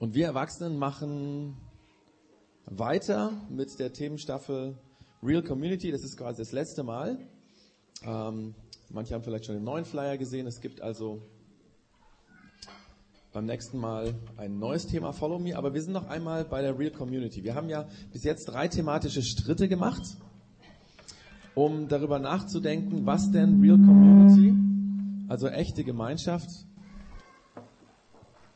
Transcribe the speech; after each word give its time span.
Und 0.00 0.14
wir 0.14 0.24
Erwachsenen 0.24 0.78
machen 0.78 1.58
weiter 2.64 3.32
mit 3.50 3.78
der 3.78 3.92
Themenstaffel 3.92 4.74
Real 5.22 5.42
Community. 5.42 5.92
Das 5.92 6.04
ist 6.04 6.16
quasi 6.16 6.38
das 6.40 6.52
letzte 6.52 6.82
Mal. 6.82 7.18
Ähm, 8.02 8.54
manche 8.88 9.12
haben 9.12 9.22
vielleicht 9.22 9.44
schon 9.44 9.56
den 9.56 9.64
neuen 9.64 9.84
Flyer 9.84 10.16
gesehen. 10.16 10.46
Es 10.46 10.62
gibt 10.62 10.80
also 10.80 11.20
beim 13.34 13.44
nächsten 13.44 13.76
Mal 13.76 14.14
ein 14.38 14.58
neues 14.58 14.86
Thema 14.86 15.12
Follow 15.12 15.38
Me, 15.38 15.54
aber 15.54 15.74
wir 15.74 15.82
sind 15.82 15.92
noch 15.92 16.08
einmal 16.08 16.46
bei 16.46 16.62
der 16.62 16.78
Real 16.78 16.92
Community. 16.92 17.44
Wir 17.44 17.54
haben 17.54 17.68
ja 17.68 17.86
bis 18.10 18.24
jetzt 18.24 18.46
drei 18.46 18.68
thematische 18.68 19.22
Schritte 19.22 19.68
gemacht, 19.68 20.16
um 21.54 21.88
darüber 21.88 22.18
nachzudenken, 22.18 23.04
was 23.04 23.30
denn 23.32 23.60
Real 23.60 23.76
Community, 23.76 24.54
also 25.28 25.46
echte 25.48 25.84
Gemeinschaft, 25.84 26.48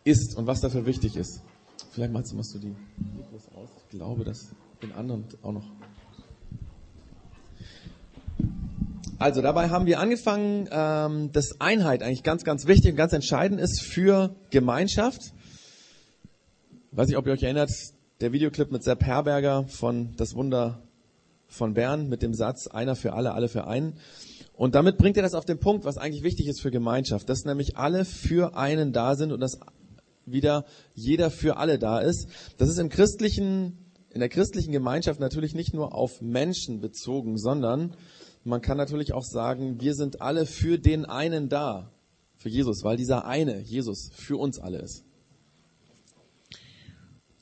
ist 0.05 0.37
und 0.37 0.47
was 0.47 0.61
dafür 0.61 0.87
wichtig 0.87 1.17
ist. 1.17 1.41
Vielleicht 1.91 2.13
machst 2.13 2.33
du, 2.33 2.37
machst 2.37 2.55
du 2.55 2.59
die 2.59 2.75
Mikros 3.17 3.49
aus. 3.55 3.71
Ich 3.85 3.97
glaube, 3.97 4.25
dass 4.25 4.51
den 4.83 4.93
anderen 4.93 5.25
auch 5.43 5.53
noch. 5.53 5.65
Also 9.19 9.41
dabei 9.41 9.71
haben 9.71 9.87
wir 9.87 10.01
angefangen, 10.01 10.69
ähm, 10.71 11.33
dass 11.33 11.61
Einheit 11.61 12.03
eigentlich 12.03 12.23
ganz, 12.23 12.45
ganz 12.45 12.67
wichtig 12.67 12.91
und 12.93 12.97
ganz 12.97 13.13
entscheidend 13.13 13.61
ist 13.61 13.81
für 13.81 14.35
Gemeinschaft. 14.51 15.33
Ich 16.91 16.99
weiß 16.99 17.09
nicht, 17.09 17.17
ob 17.17 17.27
ihr 17.27 17.33
euch 17.33 17.43
erinnert, 17.43 17.71
der 18.21 18.33
Videoclip 18.33 18.71
mit 18.71 18.83
Sepp 18.83 19.03
Herberger 19.05 19.67
von 19.69 20.15
Das 20.17 20.35
Wunder 20.35 20.83
von 21.47 21.75
Bern 21.75 22.09
mit 22.09 22.23
dem 22.23 22.35
Satz, 22.35 22.67
einer 22.67 22.97
für 22.97 23.13
alle, 23.13 23.33
alle 23.33 23.49
für 23.49 23.67
einen. 23.67 23.95
Und 24.53 24.75
damit 24.75 24.99
bringt 24.99 25.17
er 25.17 25.23
das 25.23 25.35
auf 25.35 25.45
den 25.45 25.59
Punkt, 25.59 25.85
was 25.85 25.99
eigentlich 25.99 26.23
wichtig 26.23 26.47
ist 26.47 26.61
für 26.61 26.71
Gemeinschaft, 26.71 27.29
dass 27.29 27.45
nämlich 27.45 27.77
alle 27.77 28.05
für 28.05 28.57
einen 28.57 28.93
da 28.93 29.17
sind 29.17 29.33
und 29.33 29.41
dass 29.41 29.59
wieder 30.27 30.65
jeder 30.95 31.31
für 31.31 31.57
alle 31.57 31.79
da 31.79 32.01
ist. 32.01 32.29
Das 32.59 32.69
ist 32.69 32.79
im 32.79 32.89
christlichen, 32.89 33.79
in 34.11 34.21
der 34.21 34.29
christlichen 34.29 34.73
Gemeinschaft 34.73 35.21
natürlich 35.21 35.55
nicht 35.55 35.75
nur 35.75 35.95
auf 35.95 36.21
Menschen 36.21 36.81
bezogen, 36.81 37.39
sondern 37.39 37.97
man 38.45 38.61
kann 38.61 38.77
natürlich 38.77 39.13
auch 39.13 39.25
sagen, 39.25 39.81
wir 39.81 39.95
sind 39.95 40.21
alle 40.21 40.47
für 40.47 40.79
den 40.79 41.07
einen 41.07 41.49
da, 41.49 41.91
für 42.37 42.49
Jesus, 42.49 42.85
weil 42.85 42.97
dieser 42.97 43.25
eine, 43.25 43.61
Jesus, 43.61 44.11
für 44.15 44.37
uns 44.37 44.59
alle 44.59 44.79
ist. 44.79 45.05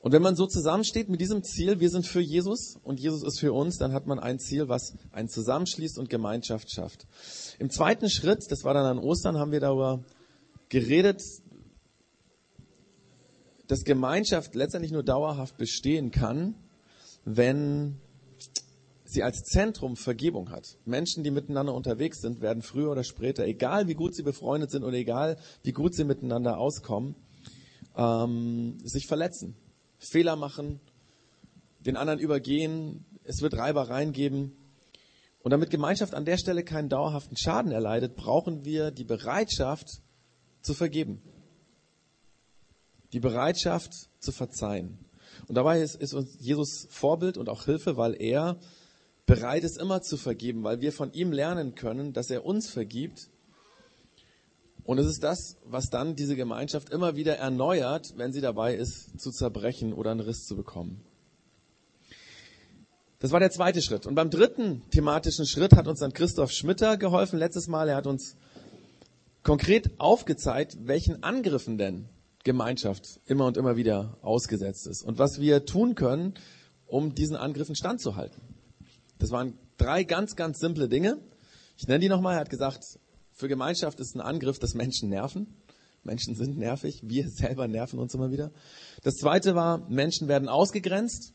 Und 0.03 0.11
wenn 0.11 0.21
man 0.21 0.35
so 0.35 0.47
zusammensteht 0.47 1.07
mit 1.07 1.21
diesem 1.21 1.43
Ziel, 1.43 1.79
wir 1.79 1.89
sind 1.89 2.05
für 2.05 2.19
Jesus 2.19 2.77
und 2.83 2.99
Jesus 2.99 3.23
ist 3.23 3.39
für 3.39 3.53
uns, 3.53 3.77
dann 3.77 3.93
hat 3.93 4.05
man 4.05 4.19
ein 4.19 4.37
Ziel, 4.37 4.67
was 4.67 4.95
einen 5.13 5.29
zusammenschließt 5.29 5.97
und 5.97 6.09
Gemeinschaft 6.09 6.69
schafft. 6.71 7.07
Im 7.57 7.69
zweiten 7.69 8.09
Schritt, 8.09 8.51
das 8.51 8.65
war 8.65 8.73
dann 8.73 8.85
an 8.85 8.99
Ostern, 8.99 9.37
haben 9.37 9.53
wir 9.53 9.61
darüber 9.61 10.03
geredet, 10.67 11.21
dass 13.67 13.83
Gemeinschaft 13.83 14.55
letztendlich 14.55 14.91
nur 14.91 15.03
dauerhaft 15.03 15.57
bestehen 15.57 16.11
kann, 16.11 16.55
wenn 17.25 17.99
sie 19.05 19.23
als 19.23 19.43
Zentrum 19.43 19.95
Vergebung 19.95 20.49
hat. 20.49 20.77
Menschen, 20.85 21.23
die 21.23 21.31
miteinander 21.31 21.73
unterwegs 21.73 22.19
sind, 22.19 22.41
werden 22.41 22.63
früher 22.63 22.91
oder 22.91 23.03
später, 23.03 23.45
egal 23.45 23.87
wie 23.87 23.93
gut 23.93 24.15
sie 24.15 24.23
befreundet 24.23 24.71
sind 24.71 24.83
oder 24.83 24.97
egal 24.97 25.37
wie 25.61 25.71
gut 25.71 25.93
sie 25.93 26.03
miteinander 26.03 26.57
auskommen, 26.57 27.15
ähm, 27.95 28.77
sich 28.83 29.05
verletzen, 29.07 29.55
Fehler 29.99 30.35
machen, 30.35 30.79
den 31.79 31.95
anderen 31.95 32.19
übergehen, 32.19 33.05
es 33.23 33.41
wird 33.41 33.55
Reibereien 33.55 34.13
geben. 34.13 34.57
Und 35.43 35.51
damit 35.51 35.69
Gemeinschaft 35.69 36.13
an 36.13 36.25
der 36.25 36.37
Stelle 36.37 36.63
keinen 36.63 36.89
dauerhaften 36.89 37.37
Schaden 37.37 37.71
erleidet, 37.71 38.15
brauchen 38.15 38.65
wir 38.65 38.91
die 38.91 39.03
Bereitschaft 39.03 40.01
zu 40.61 40.73
vergeben 40.73 41.21
die 43.13 43.19
Bereitschaft 43.19 44.09
zu 44.19 44.31
verzeihen. 44.31 44.97
Und 45.47 45.55
dabei 45.55 45.81
ist, 45.81 45.95
ist 45.95 46.13
uns 46.13 46.35
Jesus 46.39 46.87
Vorbild 46.89 47.37
und 47.37 47.47
auch 47.47 47.65
Hilfe, 47.65 47.95
weil 47.95 48.19
er 48.19 48.57
bereit 49.25 49.63
ist, 49.63 49.77
immer 49.77 50.01
zu 50.01 50.17
vergeben, 50.17 50.63
weil 50.63 50.81
wir 50.81 50.91
von 50.91 51.13
ihm 51.13 51.31
lernen 51.31 51.75
können, 51.75 52.13
dass 52.13 52.29
er 52.29 52.45
uns 52.45 52.69
vergibt. 52.69 53.29
Und 54.83 54.97
es 54.97 55.07
ist 55.07 55.23
das, 55.23 55.57
was 55.63 55.89
dann 55.89 56.15
diese 56.15 56.35
Gemeinschaft 56.35 56.89
immer 56.89 57.15
wieder 57.15 57.37
erneuert, 57.37 58.13
wenn 58.17 58.33
sie 58.33 58.41
dabei 58.41 58.75
ist, 58.75 59.19
zu 59.19 59.31
zerbrechen 59.31 59.93
oder 59.93 60.11
einen 60.11 60.19
Riss 60.19 60.45
zu 60.45 60.55
bekommen. 60.55 61.01
Das 63.19 63.31
war 63.31 63.39
der 63.39 63.51
zweite 63.51 63.81
Schritt. 63.81 64.05
Und 64.05 64.15
beim 64.15 64.29
dritten 64.29 64.81
thematischen 64.89 65.45
Schritt 65.45 65.73
hat 65.73 65.87
uns 65.87 65.99
dann 65.99 66.11
Christoph 66.11 66.51
Schmitter 66.51 66.97
geholfen 66.97 67.39
letztes 67.39 67.67
Mal. 67.67 67.87
Er 67.87 67.95
hat 67.95 68.07
uns 68.07 68.35
konkret 69.43 69.91
aufgezeigt, 69.99 70.77
welchen 70.81 71.23
Angriffen 71.23 71.77
denn 71.77 72.09
Gemeinschaft 72.43 73.19
immer 73.25 73.45
und 73.45 73.57
immer 73.57 73.77
wieder 73.77 74.17
ausgesetzt 74.21 74.87
ist 74.87 75.03
und 75.03 75.17
was 75.17 75.39
wir 75.39 75.65
tun 75.65 75.95
können, 75.95 76.33
um 76.85 77.15
diesen 77.15 77.35
Angriffen 77.35 77.75
standzuhalten. 77.75 78.41
Das 79.17 79.31
waren 79.31 79.57
drei 79.77 80.03
ganz, 80.03 80.35
ganz 80.35 80.59
simple 80.59 80.89
Dinge. 80.89 81.17
Ich 81.77 81.87
nenne 81.87 81.99
die 81.99 82.09
nochmal. 82.09 82.35
Er 82.35 82.41
hat 82.41 82.49
gesagt, 82.49 82.99
für 83.31 83.47
Gemeinschaft 83.47 83.99
ist 83.99 84.15
ein 84.15 84.21
Angriff, 84.21 84.59
dass 84.59 84.73
Menschen 84.73 85.09
nerven. 85.09 85.47
Menschen 86.03 86.35
sind 86.35 86.57
nervig. 86.57 87.01
Wir 87.03 87.29
selber 87.31 87.67
nerven 87.67 87.99
uns 87.99 88.13
immer 88.13 88.31
wieder. 88.31 88.51
Das 89.03 89.15
zweite 89.15 89.55
war, 89.55 89.89
Menschen 89.89 90.27
werden 90.27 90.49
ausgegrenzt. 90.49 91.33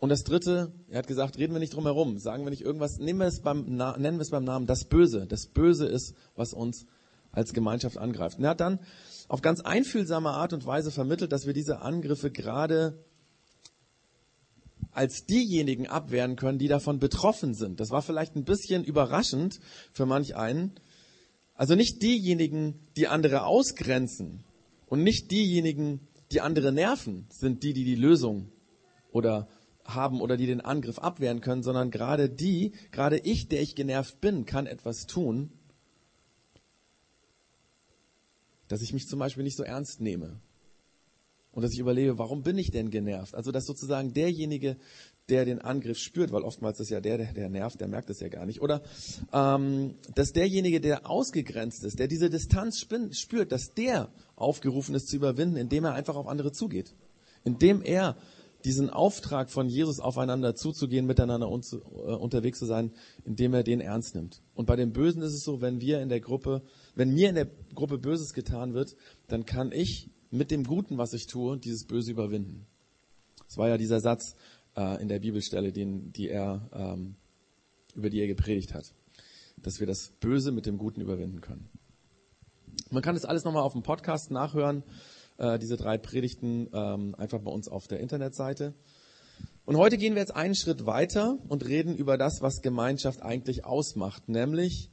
Und 0.00 0.08
das 0.08 0.24
dritte, 0.24 0.72
er 0.88 0.98
hat 0.98 1.06
gesagt, 1.06 1.38
reden 1.38 1.52
wir 1.52 1.60
nicht 1.60 1.74
drum 1.74 1.84
herum. 1.84 2.18
Sagen 2.18 2.44
wir 2.44 2.50
nicht 2.50 2.62
irgendwas, 2.62 2.98
nehmen 2.98 3.20
wir 3.20 3.26
es 3.26 3.40
beim, 3.40 3.64
nennen 3.66 4.18
wir 4.18 4.22
es 4.22 4.30
beim 4.30 4.44
Namen 4.44 4.66
das 4.66 4.84
Böse. 4.84 5.26
Das 5.28 5.46
Böse 5.46 5.86
ist, 5.86 6.14
was 6.34 6.52
uns 6.52 6.86
als 7.30 7.52
Gemeinschaft 7.52 7.98
angreift. 7.98 8.38
Und 8.38 8.44
er 8.44 8.50
hat 8.50 8.60
dann 8.60 8.80
auf 9.32 9.40
ganz 9.40 9.62
einfühlsame 9.62 10.28
Art 10.28 10.52
und 10.52 10.66
Weise 10.66 10.90
vermittelt, 10.90 11.32
dass 11.32 11.46
wir 11.46 11.54
diese 11.54 11.80
Angriffe 11.80 12.30
gerade 12.30 13.02
als 14.90 15.24
diejenigen 15.24 15.86
abwehren 15.86 16.36
können, 16.36 16.58
die 16.58 16.68
davon 16.68 16.98
betroffen 16.98 17.54
sind. 17.54 17.80
Das 17.80 17.88
war 17.88 18.02
vielleicht 18.02 18.36
ein 18.36 18.44
bisschen 18.44 18.84
überraschend 18.84 19.58
für 19.94 20.04
manch 20.04 20.36
einen. 20.36 20.74
Also 21.54 21.76
nicht 21.76 22.02
diejenigen, 22.02 22.78
die 22.98 23.08
andere 23.08 23.46
ausgrenzen 23.46 24.44
und 24.84 25.02
nicht 25.02 25.30
diejenigen, 25.30 26.06
die 26.30 26.42
andere 26.42 26.70
nerven, 26.70 27.26
sind 27.30 27.62
die, 27.62 27.72
die 27.72 27.84
die 27.84 27.94
Lösung 27.94 28.52
oder 29.12 29.48
haben 29.86 30.20
oder 30.20 30.36
die 30.36 30.46
den 30.46 30.60
Angriff 30.60 30.98
abwehren 30.98 31.40
können, 31.40 31.62
sondern 31.62 31.90
gerade 31.90 32.28
die, 32.28 32.72
gerade 32.90 33.16
ich, 33.16 33.48
der 33.48 33.62
ich 33.62 33.76
genervt 33.76 34.20
bin, 34.20 34.44
kann 34.44 34.66
etwas 34.66 35.06
tun, 35.06 35.52
dass 38.72 38.80
ich 38.80 38.94
mich 38.94 39.06
zum 39.06 39.18
Beispiel 39.18 39.44
nicht 39.44 39.56
so 39.56 39.64
ernst 39.64 40.00
nehme. 40.00 40.40
Und 41.50 41.60
dass 41.62 41.74
ich 41.74 41.78
überlege, 41.78 42.18
warum 42.18 42.42
bin 42.42 42.56
ich 42.56 42.70
denn 42.70 42.90
genervt? 42.90 43.34
Also, 43.34 43.52
dass 43.52 43.66
sozusagen 43.66 44.14
derjenige, 44.14 44.78
der 45.28 45.44
den 45.44 45.60
Angriff 45.60 45.98
spürt, 45.98 46.32
weil 46.32 46.40
oftmals 46.40 46.80
ist 46.80 46.88
ja 46.88 47.02
der, 47.02 47.18
der, 47.18 47.34
der 47.34 47.50
nervt, 47.50 47.82
der 47.82 47.88
merkt 47.88 48.08
es 48.08 48.20
ja 48.20 48.28
gar 48.28 48.46
nicht. 48.46 48.62
Oder 48.62 48.80
ähm, 49.30 49.96
dass 50.14 50.32
derjenige, 50.32 50.80
der 50.80 51.08
ausgegrenzt 51.08 51.84
ist, 51.84 51.98
der 51.98 52.08
diese 52.08 52.30
Distanz 52.30 52.80
spürt, 52.80 53.52
dass 53.52 53.74
der 53.74 54.08
aufgerufen 54.36 54.94
ist 54.94 55.08
zu 55.08 55.16
überwinden, 55.16 55.56
indem 55.56 55.84
er 55.84 55.92
einfach 55.92 56.16
auf 56.16 56.26
andere 56.26 56.50
zugeht. 56.50 56.94
Indem 57.44 57.82
er 57.82 58.16
diesen 58.64 58.88
Auftrag 58.88 59.50
von 59.50 59.68
Jesus 59.68 60.00
aufeinander 60.00 60.54
zuzugehen, 60.54 61.04
miteinander 61.04 61.50
un 61.50 61.60
äh, 61.60 61.76
unterwegs 62.14 62.58
zu 62.58 62.64
sein, 62.64 62.92
indem 63.26 63.52
er 63.52 63.64
den 63.64 63.80
ernst 63.80 64.14
nimmt. 64.14 64.40
Und 64.54 64.64
bei 64.64 64.76
den 64.76 64.94
Bösen 64.94 65.20
ist 65.20 65.34
es 65.34 65.44
so, 65.44 65.60
wenn 65.60 65.82
wir 65.82 66.00
in 66.00 66.08
der 66.08 66.20
Gruppe, 66.20 66.62
wenn 66.94 67.14
mir 67.14 67.28
in 67.28 67.34
der 67.34 67.48
Gruppe 67.74 67.98
Böses 67.98 68.34
getan 68.34 68.74
wird, 68.74 68.96
dann 69.28 69.46
kann 69.46 69.72
ich 69.72 70.10
mit 70.30 70.50
dem 70.50 70.64
Guten, 70.64 70.98
was 70.98 71.12
ich 71.12 71.26
tue, 71.26 71.58
dieses 71.58 71.84
Böse 71.84 72.10
überwinden. 72.10 72.66
Das 73.46 73.58
war 73.58 73.68
ja 73.68 73.76
dieser 73.76 74.00
Satz 74.00 74.34
äh, 74.76 75.00
in 75.00 75.08
der 75.08 75.20
Bibelstelle, 75.20 75.72
den, 75.72 76.12
die 76.12 76.28
er, 76.28 76.68
ähm, 76.72 77.16
über 77.94 78.10
die 78.10 78.20
er 78.20 78.26
gepredigt 78.26 78.74
hat. 78.74 78.94
Dass 79.56 79.80
wir 79.80 79.86
das 79.86 80.12
Böse 80.20 80.52
mit 80.52 80.66
dem 80.66 80.78
Guten 80.78 81.00
überwinden 81.00 81.40
können. 81.40 81.68
Man 82.90 83.02
kann 83.02 83.14
das 83.14 83.24
alles 83.24 83.44
nochmal 83.44 83.62
auf 83.62 83.72
dem 83.72 83.82
Podcast 83.82 84.30
nachhören 84.30 84.82
äh, 85.38 85.58
diese 85.58 85.76
drei 85.76 85.98
Predigten 85.98 86.68
ähm, 86.72 87.14
einfach 87.16 87.40
bei 87.40 87.50
uns 87.50 87.68
auf 87.68 87.88
der 87.88 88.00
Internetseite. 88.00 88.74
Und 89.64 89.76
heute 89.76 89.96
gehen 89.96 90.14
wir 90.14 90.20
jetzt 90.20 90.34
einen 90.34 90.54
Schritt 90.54 90.86
weiter 90.86 91.38
und 91.48 91.66
reden 91.66 91.96
über 91.96 92.18
das, 92.18 92.42
was 92.42 92.62
Gemeinschaft 92.62 93.22
eigentlich 93.22 93.64
ausmacht, 93.64 94.28
nämlich, 94.28 94.90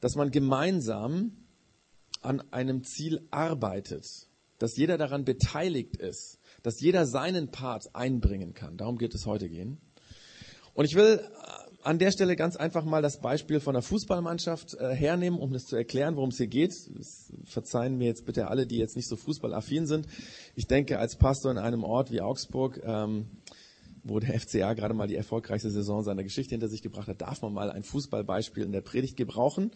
dass 0.00 0.16
man 0.16 0.30
gemeinsam 0.30 1.32
an 2.22 2.42
einem 2.52 2.84
Ziel 2.84 3.26
arbeitet, 3.30 4.28
dass 4.58 4.76
jeder 4.76 4.98
daran 4.98 5.24
beteiligt 5.24 5.96
ist, 5.96 6.38
dass 6.62 6.80
jeder 6.80 7.06
seinen 7.06 7.50
Part 7.50 7.94
einbringen 7.94 8.54
kann. 8.54 8.76
Darum 8.76 8.98
geht 8.98 9.14
es 9.14 9.26
heute 9.26 9.48
gehen. 9.48 9.78
Und 10.74 10.84
ich 10.84 10.94
will 10.94 11.20
an 11.86 11.98
der 12.00 12.10
Stelle 12.10 12.34
ganz 12.34 12.56
einfach 12.56 12.84
mal 12.84 13.00
das 13.00 13.20
Beispiel 13.20 13.60
von 13.60 13.74
der 13.74 13.82
Fußballmannschaft 13.82 14.74
äh, 14.74 14.92
hernehmen, 14.92 15.38
um 15.38 15.52
das 15.52 15.66
zu 15.66 15.76
erklären, 15.76 16.16
worum 16.16 16.30
es 16.30 16.36
hier 16.36 16.48
geht. 16.48 16.72
Das 16.98 17.32
verzeihen 17.44 17.96
mir 17.96 18.06
jetzt 18.06 18.26
bitte 18.26 18.48
alle, 18.48 18.66
die 18.66 18.78
jetzt 18.78 18.96
nicht 18.96 19.06
so 19.06 19.14
fußballaffin 19.14 19.86
sind. 19.86 20.08
Ich 20.56 20.66
denke, 20.66 20.98
als 20.98 21.14
Pastor 21.16 21.52
in 21.52 21.58
einem 21.58 21.84
Ort 21.84 22.10
wie 22.10 22.20
Augsburg, 22.20 22.80
ähm, 22.84 23.26
wo 24.08 24.20
der 24.20 24.38
FCA 24.38 24.74
gerade 24.74 24.94
mal 24.94 25.08
die 25.08 25.16
erfolgreichste 25.16 25.70
Saison 25.70 26.02
seiner 26.02 26.22
Geschichte 26.22 26.54
hinter 26.54 26.68
sich 26.68 26.82
gebracht 26.82 27.08
hat, 27.08 27.20
darf 27.20 27.42
man 27.42 27.52
mal 27.52 27.70
ein 27.70 27.82
Fußballbeispiel 27.82 28.64
in 28.64 28.72
der 28.72 28.80
Predigt 28.80 29.16
gebrauchen. 29.16 29.70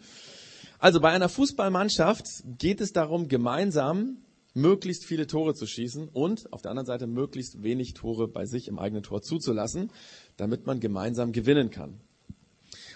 Also 0.79 0.99
bei 0.99 1.09
einer 1.09 1.29
Fußballmannschaft 1.29 2.25
geht 2.57 2.81
es 2.81 2.93
darum, 2.93 3.27
gemeinsam 3.27 4.17
möglichst 4.53 5.05
viele 5.05 5.27
Tore 5.27 5.53
zu 5.53 5.65
schießen 5.65 6.09
und 6.09 6.51
auf 6.51 6.61
der 6.61 6.71
anderen 6.71 6.87
Seite 6.87 7.07
möglichst 7.07 7.63
wenig 7.63 7.93
Tore 7.93 8.27
bei 8.27 8.45
sich 8.45 8.67
im 8.67 8.79
eigenen 8.79 9.03
Tor 9.03 9.21
zuzulassen, 9.21 9.91
damit 10.37 10.65
man 10.65 10.79
gemeinsam 10.79 11.31
gewinnen 11.31 11.69
kann. 11.69 12.01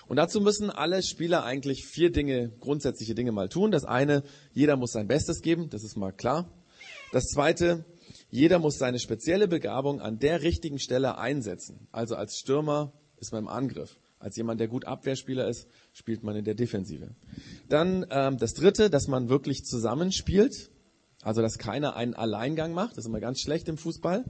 Und 0.08 0.18
dazu 0.18 0.42
müssen 0.42 0.70
alle 0.70 1.02
Spieler 1.02 1.44
eigentlich 1.44 1.86
vier 1.86 2.12
Dinge, 2.12 2.52
grundsätzliche 2.60 3.16
Dinge 3.16 3.32
mal 3.32 3.50
tun. 3.50 3.72
Das 3.72 3.86
eine, 3.86 4.24
jeder 4.54 4.78
muss 4.78 4.92
sein 4.92 5.08
Bestes 5.08 5.42
geben, 5.42 5.70
das 5.70 5.84
ist 5.84 5.96
mal 5.96 6.12
klar. 6.12 6.50
Das 7.12 7.26
zweite, 7.26 7.86
jeder 8.36 8.60
muss 8.60 8.78
seine 8.78 9.00
spezielle 9.00 9.48
Begabung 9.48 10.02
an 10.02 10.20
der 10.20 10.42
richtigen 10.42 10.78
Stelle 10.78 11.18
einsetzen. 11.18 11.88
Also 11.92 12.16
als 12.16 12.38
Stürmer 12.38 12.92
ist 13.18 13.32
man 13.32 13.44
im 13.44 13.48
Angriff. 13.48 13.98
Als 14.20 14.36
jemand, 14.36 14.60
der 14.60 14.68
gut 14.68 14.86
Abwehrspieler 14.86 15.48
ist, 15.48 15.68
spielt 15.94 16.24
man 16.24 16.36
in 16.36 16.46
der 16.46 16.56
Defensive. 16.56 17.16
Dann 17.70 18.06
ähm, 18.10 18.38
das 18.38 18.54
Dritte, 18.54 18.90
dass 18.90 19.08
man 19.08 19.30
wirklich 19.30 19.66
zusammenspielt. 19.66 20.70
Also 21.22 21.42
dass 21.42 21.58
keiner 21.58 21.96
einen 21.96 22.14
Alleingang 22.14 22.74
macht. 22.74 22.92
Das 22.92 23.00
ist 23.00 23.08
immer 23.08 23.20
ganz 23.20 23.40
schlecht 23.40 23.68
im 23.68 23.78
Fußball. 23.78 24.26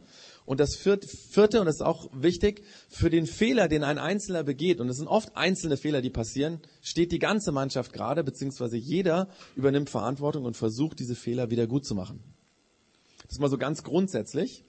Und 0.46 0.62
das 0.62 0.76
vierte, 0.76 1.60
und 1.60 1.66
das 1.66 1.76
ist 1.76 1.82
auch 1.82 2.10
wichtig, 2.14 2.64
für 2.88 3.10
den 3.10 3.26
Fehler, 3.26 3.68
den 3.68 3.84
ein 3.84 3.98
Einzelner 3.98 4.44
begeht, 4.44 4.80
und 4.80 4.88
es 4.88 4.98
sind 4.98 5.08
oft 5.08 5.36
einzelne 5.36 5.76
Fehler, 5.76 6.02
die 6.02 6.10
passieren, 6.10 6.62
steht 6.82 7.12
die 7.12 7.20
ganze 7.20 7.52
Mannschaft 7.52 7.92
gerade, 7.92 8.24
beziehungsweise 8.24 8.78
jeder 8.78 9.28
übernimmt 9.58 9.90
Verantwortung 9.90 10.46
und 10.46 10.56
versucht, 10.56 11.00
diese 11.00 11.16
Fehler 11.16 11.50
wieder 11.50 11.68
gut 11.68 11.86
zu 11.86 11.96
machen. 11.96 12.35
Das 13.28 13.38
ist 13.38 13.40
mal 13.40 13.50
so 13.50 13.58
ganz 13.58 13.84
grundsätzlich. 13.84 14.66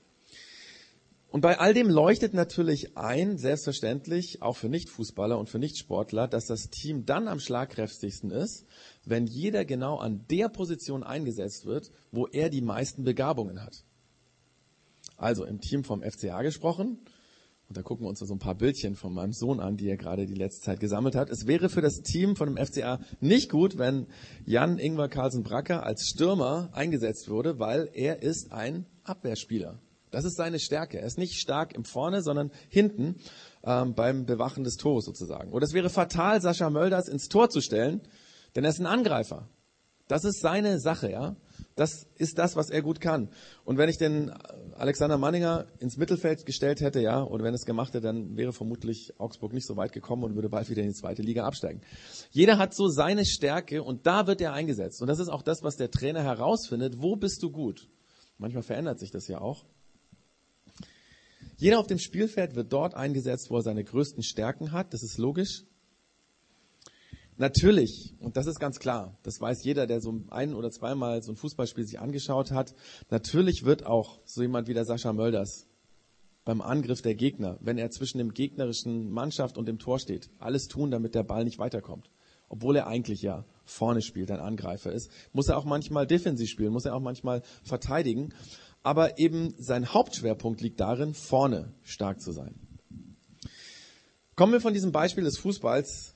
Und 1.29 1.41
bei 1.41 1.59
all 1.59 1.75
dem 1.75 1.91
leuchtet 1.91 2.35
natürlich 2.35 2.97
ein, 2.97 3.37
selbstverständlich, 3.37 4.41
auch 4.43 4.57
für 4.57 4.69
Nichtfußballer 4.69 5.39
und 5.39 5.51
für 5.51 5.59
Nichtsportler, 5.59 6.29
dass 6.29 6.47
das 6.47 6.71
Team 6.71 7.05
dann 7.05 7.29
am 7.29 7.41
schlagkräftigsten 7.41 8.31
ist, 8.31 8.65
wenn 9.05 9.27
jeder 9.27 9.65
genau 9.65 9.99
an 9.99 10.25
der 10.31 10.49
Position 10.49 11.03
eingesetzt 11.03 11.67
wird, 11.67 11.91
wo 12.11 12.27
er 12.27 12.49
die 12.49 12.63
meisten 12.63 13.05
Begabungen 13.05 13.63
hat. 13.63 13.85
Also 15.17 15.45
im 15.45 15.61
Team 15.61 15.85
vom 15.85 16.03
FCA 16.03 16.43
gesprochen. 16.43 17.01
Und 17.69 17.77
da 17.77 17.83
gucken 17.83 18.05
wir 18.05 18.11
uns 18.11 18.21
so 18.21 18.33
ein 18.33 18.39
paar 18.39 18.55
Bildchen 18.55 18.95
von 18.95 19.13
meinem 19.13 19.33
Sohn 19.33 19.59
an, 19.59 19.77
die 19.77 19.89
er 19.89 19.97
gerade 19.97 20.27
die 20.27 20.35
letzte 20.35 20.63
Zeit 20.63 20.81
gesammelt 20.81 21.17
hat. 21.17 21.31
Es 21.31 21.47
wäre 21.47 21.69
für 21.69 21.81
das 21.81 22.03
Team 22.03 22.37
von 22.37 22.55
dem 22.55 22.65
FCA 22.65 23.01
nicht 23.21 23.51
gut, 23.51 23.77
wenn 23.77 24.07
Jan 24.45 24.79
Ingwer 24.79 25.09
Carlsen 25.09 25.43
Bracker 25.43 25.85
als 25.85 26.07
Stürmer 26.07 26.71
eingesetzt 26.73 27.29
würde, 27.29 27.59
weil 27.59 27.89
er 27.93 28.23
ist 28.23 28.53
ein 28.53 28.87
Abwehrspieler. 29.03 29.81
Das 30.13 30.25
ist 30.25 30.37
seine 30.37 30.61
Stärke. 30.61 31.01
Er 31.01 31.07
ist 31.07 31.19
nicht 31.19 31.41
stark 31.41 31.75
im 31.75 31.85
Vorne, 31.85 32.23
sondern 32.23 32.53
hinten 32.69 33.17
ähm, 33.65 33.95
beim 33.95 34.27
Bewachen 34.27 34.63
des 34.63 34.77
Tores 34.77 35.05
sozusagen. 35.05 35.53
Oder 35.53 35.65
es 35.65 35.73
wäre 35.73 35.91
fatal, 35.91 36.41
Sascha 36.41 36.71
Mölders 36.71 37.09
ins 37.09 37.29
Tor 37.29 37.51
zu 37.51 37.61
stellen, 37.61 38.01
denn 38.55 38.63
er 38.65 38.71
ist 38.71 38.81
ein 38.81 38.87
Angreifer. 38.87 39.49
Das 40.07 40.25
ist 40.25 40.41
seine 40.41 40.79
Sache, 40.79 41.11
ja. 41.11 41.37
Das 41.77 42.07
ist 42.17 42.39
das, 42.39 42.57
was 42.57 42.71
er 42.71 42.81
gut 42.81 43.01
kann. 43.01 43.29
Und 43.65 43.77
wenn 43.77 43.91
ich 43.91 43.99
den 43.99 44.31
Alexander 44.77 45.19
Manninger 45.19 45.67
ins 45.79 45.99
Mittelfeld 45.99 46.47
gestellt 46.47 46.81
hätte, 46.81 47.03
ja, 47.03 47.23
oder 47.23 47.45
wenn 47.45 47.53
es 47.53 47.67
gemacht 47.67 47.93
hätte, 47.93 48.07
dann 48.07 48.35
wäre 48.35 48.55
vermutlich 48.55 49.13
Augsburg 49.21 49.53
nicht 49.53 49.67
so 49.67 49.77
weit 49.77 49.93
gekommen 49.93 50.25
und 50.25 50.35
würde 50.35 50.49
bald 50.49 50.71
wieder 50.71 50.81
in 50.81 50.89
die 50.89 50.95
zweite 50.95 51.21
Liga 51.21 51.45
absteigen. 51.45 51.83
Jeder 52.31 52.57
hat 52.57 52.75
so 52.75 52.89
seine 52.89 53.27
Stärke 53.27 53.83
und 53.83 54.07
da 54.07 54.27
wird 54.27 54.41
er 54.41 54.55
eingesetzt. 54.55 55.03
Und 55.03 55.09
das 55.09 55.19
ist 55.19 55.29
auch 55.29 55.43
das, 55.43 55.63
was 55.63 55.77
der 55.77 55.91
Trainer 55.91 56.23
herausfindet. 56.23 57.03
Wo 57.03 57.15
bist 57.15 57.43
du 57.43 57.51
gut? 57.51 57.91
Manchmal 58.39 58.63
verändert 58.63 58.99
sich 58.99 59.11
das 59.11 59.29
ja 59.29 59.43
auch. 59.43 59.67
Jeder 61.59 61.79
auf 61.79 61.87
dem 61.87 61.99
Spielfeld 61.99 62.55
wird 62.55 62.73
dort 62.73 62.95
eingesetzt, 62.95 63.51
wo 63.51 63.57
er 63.57 63.63
seine 63.63 63.85
größten 63.85 64.23
Stärken 64.23 64.73
hat. 64.73 64.95
Das 64.95 65.03
ist 65.03 65.19
logisch. 65.19 65.65
Natürlich, 67.39 68.15
und 68.19 68.39
das 68.39 68.47
ist 68.47 68.59
ganz 68.59 68.79
klar, 68.79 69.19
das 69.23 69.41
weiß 69.41 69.63
jeder, 69.63 69.87
der 69.87 70.01
so 70.01 70.23
ein 70.31 70.55
oder 70.55 70.71
zweimal 70.71 71.23
so 71.23 71.33
ein 71.33 71.37
Fußballspiel 71.37 71.85
sich 71.87 72.01
angeschaut 72.01 72.51
hat, 72.51 72.75
natürlich 73.11 73.65
wird 73.65 73.85
auch 73.85 74.21
so 74.25 74.41
jemand 74.41 74.69
wie 74.69 74.75
der 74.75 74.87
Sascha 74.87 75.13
Mölders 75.13 75.67
beim 76.47 76.63
Angriff 76.63 77.03
der 77.03 77.15
Gegner, 77.15 77.59
wenn 77.61 77.77
er 77.77 77.91
zwischen 77.91 78.19
dem 78.19 78.33
gegnerischen 78.33 79.11
Mannschaft 79.11 79.59
und 79.59 79.67
dem 79.67 79.79
Tor 79.79 79.99
steht, 79.99 80.31
alles 80.39 80.69
tun, 80.69 80.91
damit 80.91 81.15
der 81.15 81.25
Ball 81.25 81.45
nicht 81.45 81.59
weiterkommt. 81.59 82.09
Obwohl 82.49 82.77
er 82.77 82.87
eigentlich 82.87 83.21
ja 83.21 83.45
vorne 83.65 84.01
spielt, 84.01 84.31
ein 84.31 84.41
Angreifer 84.41 84.93
ist, 84.93 85.11
muss 85.33 85.49
er 85.49 85.59
auch 85.59 85.65
manchmal 85.65 86.07
defensiv 86.07 86.49
spielen, 86.49 86.73
muss 86.73 86.85
er 86.85 86.95
auch 86.95 87.01
manchmal 87.01 87.43
verteidigen. 87.65 88.33
Aber 88.83 89.19
eben 89.19 89.55
sein 89.59 89.93
Hauptschwerpunkt 89.93 90.61
liegt 90.61 90.79
darin, 90.79 91.13
vorne 91.13 91.75
stark 91.83 92.21
zu 92.21 92.31
sein. 92.31 92.55
Kommen 94.37 94.53
wir 94.53 94.61
von 94.61 94.73
diesem 94.73 94.93
Beispiel 94.93 95.25
des 95.25 95.39
Fußballs 95.39 96.16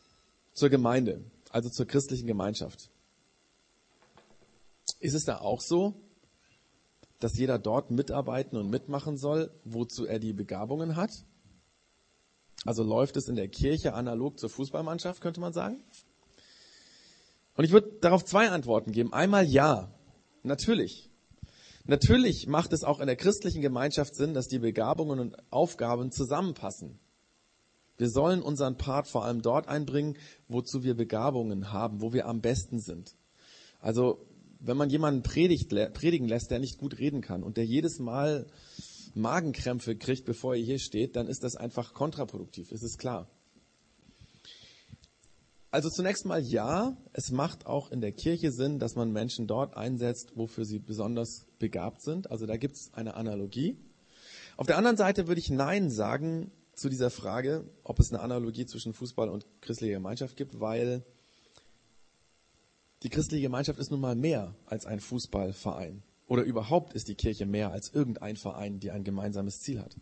zur 0.61 0.69
Gemeinde, 0.69 1.25
also 1.51 1.71
zur 1.71 1.87
christlichen 1.87 2.27
Gemeinschaft. 2.27 2.91
Ist 5.01 5.15
es 5.15 5.25
da 5.25 5.39
auch 5.39 5.63
so, 5.63 5.95
dass 7.19 7.37
jeder 7.37 7.59
dort 7.59 7.91
mitarbeiten 7.91 8.59
und 8.59 8.69
mitmachen 8.69 9.17
soll, 9.17 9.51
wozu 9.65 10.05
er 10.05 10.19
die 10.19 10.35
Begabungen 10.35 10.97
hat? 10.97 11.25
Also 12.67 12.83
läuft 12.83 13.17
es 13.17 13.29
in 13.29 13.37
der 13.37 13.49
Kirche 13.49 13.95
analog 13.95 14.39
zur 14.39 14.51
Fußballmannschaft, 14.51 15.23
könnte 15.23 15.41
man 15.41 15.55
sagen? 15.55 15.83
Und 17.57 17.65
ich 17.65 17.73
würde 17.73 17.93
darauf 18.03 18.25
zwei 18.25 18.51
Antworten 18.51 18.93
geben. 18.93 19.15
Einmal 19.15 19.47
ja, 19.47 19.91
natürlich. 20.43 21.11
Natürlich 21.87 22.47
macht 22.47 22.75
es 22.75 22.85
auch 22.85 23.01
in 23.01 23.07
der 23.07 23.17
christlichen 23.17 23.63
Gemeinschaft 23.63 24.15
Sinn, 24.15 24.35
dass 24.35 24.49
die 24.49 24.59
Begabungen 24.59 25.21
und 25.21 25.37
Aufgaben 25.51 26.13
zusammenpassen. 26.13 26.99
Wir 28.01 28.09
sollen 28.09 28.41
unseren 28.41 28.79
Part 28.79 29.09
vor 29.09 29.27
allem 29.27 29.43
dort 29.43 29.69
einbringen, 29.69 30.17
wozu 30.49 30.83
wir 30.83 30.95
Begabungen 30.95 31.71
haben, 31.71 32.01
wo 32.01 32.15
wir 32.15 32.27
am 32.27 32.41
besten 32.41 32.81
sind. 32.81 33.15
Also, 33.79 34.27
wenn 34.59 34.79
man 34.79 34.89
jemanden 34.89 35.23
predigt, 35.23 35.69
predigen 35.69 36.27
lässt, 36.27 36.51
der 36.51 36.61
nicht 36.61 36.79
gut 36.79 36.99
reden 36.99 37.21
kann 37.21 37.43
und 37.43 37.59
der 37.59 37.67
jedes 37.67 37.99
Mal 37.99 38.47
Magenkrämpfe 39.13 39.97
kriegt, 39.97 40.25
bevor 40.25 40.55
er 40.55 40.63
hier 40.63 40.79
steht, 40.79 41.15
dann 41.15 41.29
ist 41.29 41.45
das 41.45 41.57
einfach 41.57 41.93
kontraproduktiv, 41.93 42.73
ist 42.73 42.83
es 42.83 42.97
klar. 42.97 43.29
Also 45.71 45.91
zunächst 45.91 46.25
mal 46.25 46.43
ja, 46.43 46.97
es 47.13 47.31
macht 47.31 47.67
auch 47.67 47.91
in 47.91 48.01
der 48.01 48.13
Kirche 48.13 48.51
Sinn, 48.51 48.79
dass 48.79 48.97
man 48.97 49.13
Menschen 49.13 49.47
dort 49.47 49.77
einsetzt, 49.77 50.33
wofür 50.37 50.65
sie 50.65 50.79
besonders 50.79 51.45
begabt 51.59 52.01
sind. 52.01 52.31
Also 52.31 52.47
da 52.47 52.57
gibt 52.57 52.77
es 52.77 52.95
eine 52.95 53.13
Analogie. 53.13 53.77
Auf 54.57 54.67
der 54.67 54.79
anderen 54.79 54.97
Seite 54.97 55.29
würde 55.29 55.41
ich 55.41 55.51
Nein 55.51 55.91
sagen, 55.91 56.51
zu 56.75 56.89
dieser 56.89 57.11
Frage, 57.11 57.65
ob 57.85 57.99
es 57.99 58.13
eine 58.13 58.23
Analogie 58.23 58.67
zwischen 58.67 58.93
Fußball 58.95 59.29
und 59.29 59.47
christlicher 59.61 59.95
Gemeinschaft 59.95 60.37
gibt, 60.37 60.61
weil 60.61 61.05
die 63.03 63.11
christliche 63.11 63.43
Gemeinschaft 63.43 63.79
ist 63.79 63.91
nun 63.91 64.01
mal 64.01 64.15
mehr 64.15 64.55
als 64.67 64.87
ein 64.87 65.01
Fußballverein. 65.01 66.03
Oder 66.27 66.43
überhaupt 66.43 66.93
ist 66.93 67.09
die 67.09 67.15
Kirche 67.15 67.47
mehr 67.47 67.73
als 67.73 67.93
irgendein 67.93 68.37
Verein, 68.37 68.79
die 68.79 68.91
ein 68.91 69.05
gemeinsames 69.05 69.61
Ziel 69.61 69.81
hat. 69.81 69.97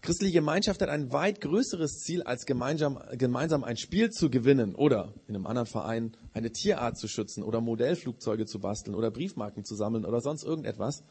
Christliche 0.00 0.34
Gemeinschaft 0.34 0.82
hat 0.82 0.88
ein 0.88 1.12
weit 1.12 1.40
größeres 1.40 2.00
Ziel, 2.00 2.22
als 2.22 2.46
gemeinsam, 2.46 3.00
gemeinsam 3.12 3.62
ein 3.62 3.76
Spiel 3.76 4.10
zu 4.10 4.30
gewinnen 4.30 4.74
oder 4.74 5.14
in 5.28 5.36
einem 5.36 5.46
anderen 5.46 5.66
Verein 5.66 6.16
eine 6.32 6.50
Tierart 6.50 6.98
zu 6.98 7.08
schützen 7.08 7.42
oder 7.42 7.60
Modellflugzeuge 7.60 8.46
zu 8.46 8.58
basteln 8.58 8.94
oder 8.94 9.10
Briefmarken 9.10 9.64
zu 9.64 9.76
sammeln 9.76 10.04
oder 10.04 10.20
sonst 10.20 10.42
irgendetwas. 10.42 11.04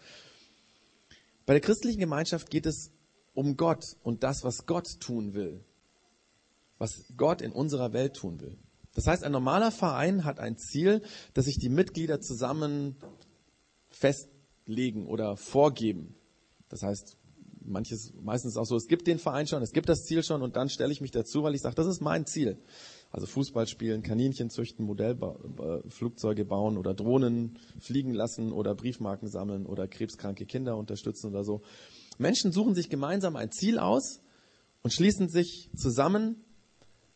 Bei 1.46 1.54
der 1.54 1.62
christlichen 1.62 2.00
Gemeinschaft 2.00 2.50
geht 2.50 2.66
es 2.66 2.92
um 3.34 3.58
Gott 3.58 3.96
und 4.04 4.24
das, 4.24 4.44
was 4.44 4.66
Gott 4.66 5.00
tun 5.00 5.34
will. 5.34 5.64
Was 6.78 7.06
Gott 7.16 7.42
in 7.42 7.52
unserer 7.52 7.94
Welt 7.94 8.16
tun 8.16 8.42
will. 8.42 8.58
Das 8.94 9.08
heißt, 9.08 9.24
ein 9.24 9.32
normaler 9.32 9.72
Verein 9.72 10.26
hat 10.26 10.40
ein 10.40 10.58
Ziel, 10.58 11.02
das 11.34 11.46
sich 11.46 11.58
die 11.58 11.70
Mitglieder 11.70 12.20
zusammen 12.20 12.96
festlegen 13.90 15.08
oder 15.08 15.38
vorgeben. 15.38 16.16
Das 16.70 16.84
heißt, 16.84 17.18
manches, 17.64 18.14
meistens 18.22 18.58
auch 18.58 18.66
so, 18.66 18.76
es 18.76 18.88
gibt 18.88 19.08
den 19.08 19.20
Verein 19.20 19.48
schon, 19.48 19.62
es 19.62 19.72
gibt 19.72 19.90
das 19.90 20.06
Ziel 20.06 20.24
schon 20.24 20.42
und 20.42 20.56
dann 20.56 20.70
stelle 20.70 20.92
ich 20.92 21.02
mich 21.02 21.12
dazu, 21.12 21.44
weil 21.44 21.56
ich 21.56 21.62
sage, 21.62 21.76
das 21.76 21.88
ist 21.88 22.02
mein 22.02 22.26
Ziel. 22.26 22.58
Also 23.12 23.28
Fußball 23.28 23.68
spielen, 23.68 24.04
Kaninchen 24.04 24.50
züchten, 24.50 24.86
Modellflugzeuge 24.86 26.46
bauen 26.46 26.78
oder 26.78 26.94
Drohnen 26.94 27.58
fliegen 27.80 28.14
lassen 28.14 28.52
oder 28.54 28.74
Briefmarken 28.74 29.28
sammeln 29.28 29.66
oder 29.66 29.88
krebskranke 29.88 30.46
Kinder 30.46 30.78
unterstützen 30.78 31.28
oder 31.28 31.44
so. 31.44 31.62
Menschen 32.22 32.52
suchen 32.52 32.76
sich 32.76 32.90
gemeinsam 32.90 33.36
ein 33.36 33.52
Ziel 33.52 33.80
aus 33.80 34.22
und 34.84 34.94
schließen 34.94 35.28
sich 35.28 35.70
zusammen, 35.76 36.44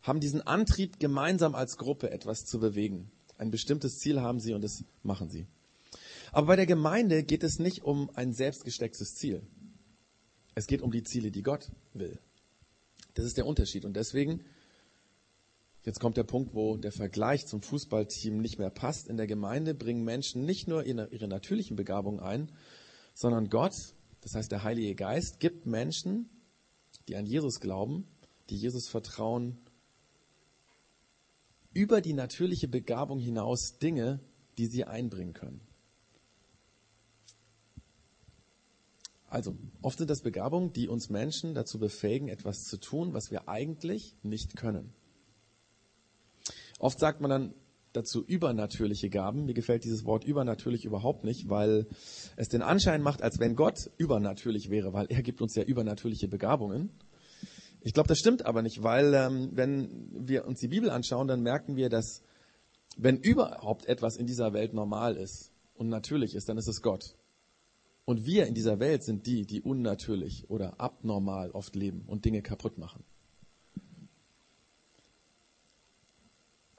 haben 0.02 0.20
diesen 0.20 0.42
Antrieb, 0.42 1.00
gemeinsam 1.00 1.56
als 1.56 1.78
Gruppe 1.78 2.10
etwas 2.10 2.46
zu 2.46 2.60
bewegen. 2.60 3.12
Ein 3.38 3.52
bestimmtes 3.52 4.00
Ziel 4.00 4.22
haben 4.22 4.40
sie 4.40 4.54
und 4.54 4.64
das 4.64 4.84
machen 5.04 5.30
sie. 5.30 5.48
Aber 6.32 6.48
bei 6.48 6.56
der 6.56 6.66
Gemeinde 6.66 7.24
geht 7.24 7.44
es 7.44 7.60
nicht 7.60 7.84
um 7.84 8.10
ein 8.16 8.34
selbstgestecktes 8.34 9.16
Ziel. 9.16 9.42
Es 10.56 10.68
geht 10.68 10.82
um 10.82 10.92
die 10.92 11.04
Ziele, 11.04 11.32
die 11.32 11.44
Gott 11.44 11.70
will. 11.94 12.18
Das 13.14 13.26
ist 13.26 13.38
der 13.38 13.46
Unterschied. 13.46 13.86
Und 13.86 13.96
deswegen, 13.96 14.44
jetzt 15.84 16.00
kommt 16.00 16.18
der 16.18 16.24
Punkt, 16.24 16.54
wo 16.54 16.78
der 16.78 16.92
Vergleich 16.92 17.46
zum 17.46 17.62
Fußballteam 17.62 18.38
nicht 18.38 18.58
mehr 18.58 18.70
passt. 18.70 19.08
In 19.08 19.18
der 19.18 19.28
Gemeinde 19.28 19.74
bringen 19.74 20.04
Menschen 20.04 20.46
nicht 20.46 20.68
nur 20.68 20.86
ihre, 20.86 21.28
natürlichen 21.28 21.76
Begabungen 21.76 22.20
ein, 22.20 22.52
sondern 23.14 23.50
Gott 23.50 23.94
das 24.26 24.34
heißt, 24.34 24.52
der 24.52 24.64
Heilige 24.64 24.96
Geist 24.96 25.40
gibt 25.40 25.68
Menschen, 25.68 26.28
die 27.08 27.16
an 27.16 27.28
Jesus 27.28 27.60
glauben, 27.60 28.08
die 28.50 28.58
Jesus 28.58 28.88
vertrauen, 28.88 29.56
über 31.74 32.02
die 32.02 32.14
natürliche 32.14 32.68
Begabung 32.68 33.20
hinaus 33.20 33.78
Dinge, 33.78 34.20
die 34.58 34.66
sie 34.66 34.84
einbringen 34.84 35.34
können. 35.34 35.62
Also, 39.28 39.56
oft 39.84 40.00
sind 40.00 40.10
das 40.10 40.24
Begabungen, 40.24 40.74
die 40.74 40.88
uns 40.88 41.12
Menschen 41.12 41.54
dazu 41.54 41.78
befähigen, 41.78 42.28
etwas 42.28 42.64
zu 42.64 42.78
tun, 42.78 43.14
was 43.14 43.30
wir 43.30 43.48
eigentlich 43.48 44.16
nicht 44.24 44.56
können. 44.56 44.92
Oft 46.80 46.98
sagt 46.98 47.22
man 47.22 47.30
dann, 47.30 47.54
dazu 47.96 48.24
übernatürliche 48.26 49.10
Gaben. 49.10 49.46
Mir 49.46 49.54
gefällt 49.54 49.84
dieses 49.84 50.06
Wort 50.06 50.24
übernatürlich 50.24 50.86
überhaupt 50.86 51.24
nicht, 51.24 51.50
weil 51.50 51.88
es 52.36 52.50
den 52.50 52.62
Anschein 52.62 53.02
macht, 53.02 53.22
als 53.22 53.40
wenn 53.40 53.56
Gott 53.56 53.90
übernatürlich 53.98 54.70
wäre, 54.70 54.94
weil 54.94 55.08
er 55.10 55.22
gibt 55.22 55.42
uns 55.42 55.56
ja 55.56 55.64
übernatürliche 55.64 56.28
Begabungen. 56.28 56.90
Ich 57.82 57.94
glaube, 57.94 58.08
das 58.08 58.18
stimmt 58.18 58.46
aber 58.46 58.62
nicht, 58.62 58.82
weil 58.82 59.14
ähm, 59.14 59.50
wenn 59.54 60.10
wir 60.28 60.46
uns 60.48 60.60
die 60.60 60.68
Bibel 60.68 60.90
anschauen, 60.90 61.28
dann 61.28 61.42
merken 61.42 61.76
wir, 61.76 61.90
dass 61.90 62.24
wenn 62.98 63.18
überhaupt 63.18 63.86
etwas 63.86 64.18
in 64.18 64.26
dieser 64.26 64.54
Welt 64.54 64.74
normal 64.74 65.18
ist 65.18 65.52
und 65.76 65.90
natürlich 65.90 66.36
ist, 66.36 66.50
dann 66.50 66.58
ist 66.58 66.68
es 66.68 66.82
Gott. 66.82 67.16
Und 68.06 68.26
wir 68.26 68.46
in 68.46 68.54
dieser 68.54 68.80
Welt 68.80 69.04
sind 69.04 69.26
die, 69.26 69.46
die 69.46 69.62
unnatürlich 69.62 70.50
oder 70.50 70.80
abnormal 70.80 71.52
oft 71.52 71.76
leben 71.76 72.04
und 72.08 72.26
Dinge 72.26 72.42
kaputt 72.42 72.78
machen. 72.78 73.04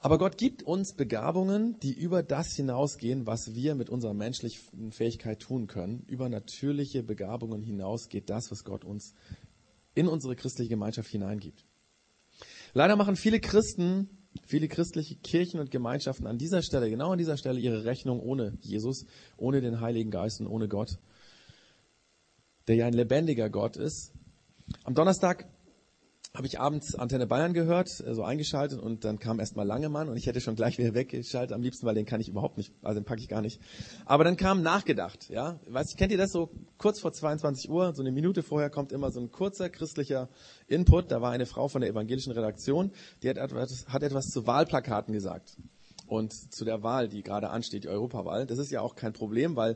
Aber 0.07 0.19
Gott 0.19 0.37
gibt 0.37 0.63
uns 0.63 0.93
Begabungen, 0.93 1.77
die 1.81 1.91
über 1.91 2.23
das 2.23 2.53
hinausgehen, 2.53 3.27
was 3.27 3.55
wir 3.55 3.75
mit 3.75 3.89
unserer 3.89 4.13
menschlichen 4.13 4.93
Fähigkeit 4.93 5.41
tun 5.41 5.67
können. 5.67 6.05
Über 6.07 6.29
natürliche 6.29 7.03
Begabungen 7.03 7.61
hinaus 7.61 8.07
geht 8.07 8.29
das, 8.29 8.49
was 8.49 8.63
Gott 8.63 8.85
uns 8.85 9.15
in 9.95 10.07
unsere 10.07 10.37
christliche 10.37 10.69
Gemeinschaft 10.69 11.09
hineingibt. 11.09 11.65
Leider 12.73 12.95
machen 12.95 13.17
viele 13.17 13.41
Christen, 13.41 14.07
viele 14.45 14.69
christliche 14.69 15.17
Kirchen 15.17 15.59
und 15.59 15.71
Gemeinschaften 15.71 16.25
an 16.25 16.37
dieser 16.37 16.61
Stelle, 16.61 16.89
genau 16.89 17.11
an 17.11 17.17
dieser 17.17 17.35
Stelle, 17.35 17.59
ihre 17.59 17.83
Rechnung 17.83 18.21
ohne 18.21 18.57
Jesus, 18.61 19.03
ohne 19.35 19.59
den 19.59 19.81
Heiligen 19.81 20.09
Geist 20.09 20.39
und 20.39 20.47
ohne 20.47 20.69
Gott 20.69 20.99
der 22.69 22.75
ja 22.77 22.85
ein 22.85 22.93
lebendiger 22.93 23.49
Gott 23.49 23.75
ist. 23.75 24.13
Am 24.83 24.93
Donnerstag 24.93 25.47
habe 26.37 26.45
ich 26.45 26.59
abends 26.59 26.93
Antenne 26.93 27.25
Bayern 27.25 27.53
gehört, 27.53 27.89
so 27.89 28.05
also 28.05 28.23
eingeschaltet 28.23 28.79
und 28.79 29.03
dann 29.03 29.17
kam 29.17 29.39
erstmal 29.39 29.65
Langemann 29.65 30.07
und 30.07 30.17
ich 30.17 30.27
hätte 30.27 30.39
schon 30.39 30.55
gleich 30.55 30.77
wieder 30.77 30.93
weggeschaltet 30.93 31.51
am 31.51 31.63
liebsten, 31.63 31.87
weil 31.87 31.95
den 31.95 32.05
kann 32.05 32.21
ich 32.21 32.29
überhaupt 32.29 32.57
nicht, 32.57 32.71
also 32.83 32.99
den 32.99 33.05
packe 33.05 33.21
ich 33.21 33.27
gar 33.27 33.41
nicht. 33.41 33.59
Aber 34.05 34.23
dann 34.23 34.37
kam 34.37 34.61
nachgedacht, 34.61 35.31
ja. 35.31 35.59
Weißt, 35.67 35.97
kennt 35.97 36.11
ihr 36.11 36.17
das 36.19 36.31
so 36.31 36.51
kurz 36.77 36.99
vor 36.99 37.11
22 37.11 37.71
Uhr, 37.71 37.95
so 37.95 38.03
eine 38.03 38.11
Minute 38.11 38.43
vorher 38.43 38.69
kommt 38.69 38.91
immer 38.91 39.09
so 39.09 39.19
ein 39.19 39.31
kurzer 39.31 39.71
christlicher 39.71 40.29
Input. 40.67 41.11
Da 41.11 41.23
war 41.23 41.31
eine 41.31 41.47
Frau 41.47 41.69
von 41.69 41.81
der 41.81 41.89
evangelischen 41.89 42.31
Redaktion, 42.33 42.91
die 43.23 43.31
hat 43.31 43.37
etwas, 43.37 43.87
hat 43.87 44.03
etwas 44.03 44.27
zu 44.27 44.45
Wahlplakaten 44.45 45.15
gesagt. 45.15 45.57
Und 46.05 46.53
zu 46.53 46.65
der 46.65 46.83
Wahl, 46.83 47.07
die 47.07 47.23
gerade 47.23 47.49
ansteht, 47.49 47.85
die 47.85 47.89
Europawahl. 47.89 48.45
Das 48.45 48.59
ist 48.59 48.69
ja 48.69 48.81
auch 48.81 48.93
kein 48.93 49.11
Problem, 49.11 49.55
weil 49.55 49.75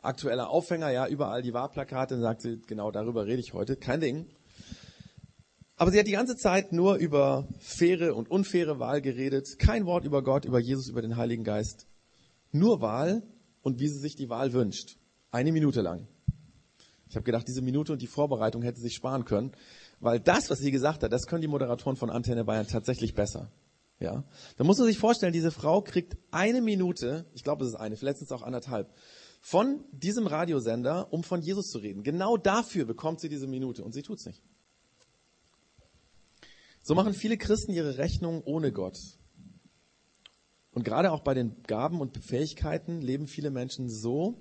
aktueller 0.00 0.48
Aufhänger, 0.48 0.90
ja, 0.90 1.06
überall 1.06 1.42
die 1.42 1.52
Wahlplakate, 1.52 2.18
sagt 2.18 2.40
sie, 2.40 2.62
genau 2.66 2.90
darüber 2.90 3.26
rede 3.26 3.40
ich 3.40 3.52
heute, 3.52 3.76
kein 3.76 4.00
Ding. 4.00 4.26
Aber 5.80 5.92
sie 5.92 5.98
hat 6.00 6.08
die 6.08 6.12
ganze 6.12 6.36
Zeit 6.36 6.72
nur 6.72 6.96
über 6.96 7.46
faire 7.60 8.16
und 8.16 8.28
unfaire 8.28 8.80
Wahl 8.80 9.00
geredet, 9.00 9.60
kein 9.60 9.86
Wort 9.86 10.04
über 10.04 10.24
Gott, 10.24 10.44
über 10.44 10.58
Jesus, 10.58 10.88
über 10.88 11.02
den 11.02 11.16
Heiligen 11.16 11.44
Geist. 11.44 11.86
Nur 12.50 12.80
Wahl 12.80 13.22
und 13.62 13.78
wie 13.78 13.86
sie 13.86 14.00
sich 14.00 14.16
die 14.16 14.28
Wahl 14.28 14.52
wünscht. 14.52 14.96
Eine 15.30 15.52
Minute 15.52 15.80
lang. 15.80 16.08
Ich 17.08 17.14
habe 17.14 17.22
gedacht, 17.22 17.46
diese 17.46 17.62
Minute 17.62 17.92
und 17.92 18.02
die 18.02 18.08
Vorbereitung 18.08 18.62
hätte 18.62 18.80
sich 18.80 18.94
sparen 18.94 19.24
können, 19.24 19.52
weil 20.00 20.18
das, 20.18 20.50
was 20.50 20.58
sie 20.58 20.72
gesagt 20.72 21.04
hat, 21.04 21.12
das 21.12 21.28
können 21.28 21.42
die 21.42 21.48
Moderatoren 21.48 21.96
von 21.96 22.10
Antenne 22.10 22.44
Bayern 22.44 22.66
tatsächlich 22.66 23.14
besser. 23.14 23.52
Ja, 24.00 24.24
da 24.56 24.64
muss 24.64 24.78
man 24.78 24.86
sich 24.88 24.98
vorstellen, 24.98 25.32
diese 25.32 25.52
Frau 25.52 25.80
kriegt 25.80 26.16
eine 26.32 26.60
Minute, 26.60 27.26
ich 27.34 27.44
glaube, 27.44 27.64
es 27.64 27.70
ist 27.70 27.76
eine, 27.76 27.96
vielleicht 27.96 28.18
sind 28.18 28.26
es 28.26 28.32
auch 28.32 28.42
anderthalb, 28.42 28.92
von 29.40 29.84
diesem 29.92 30.26
Radiosender, 30.26 31.12
um 31.12 31.22
von 31.22 31.40
Jesus 31.40 31.70
zu 31.70 31.78
reden. 31.78 32.02
Genau 32.02 32.36
dafür 32.36 32.84
bekommt 32.84 33.20
sie 33.20 33.28
diese 33.28 33.46
Minute 33.46 33.84
und 33.84 33.94
sie 33.94 34.02
tut's 34.02 34.26
nicht. 34.26 34.42
So 36.88 36.94
machen 36.94 37.12
viele 37.12 37.36
Christen 37.36 37.74
ihre 37.74 37.98
Rechnung 37.98 38.42
ohne 38.44 38.72
Gott. 38.72 38.96
Und 40.72 40.84
gerade 40.84 41.12
auch 41.12 41.20
bei 41.20 41.34
den 41.34 41.62
Gaben 41.64 42.00
und 42.00 42.16
Fähigkeiten 42.16 43.02
leben 43.02 43.26
viele 43.26 43.50
Menschen 43.50 43.90
so, 43.90 44.40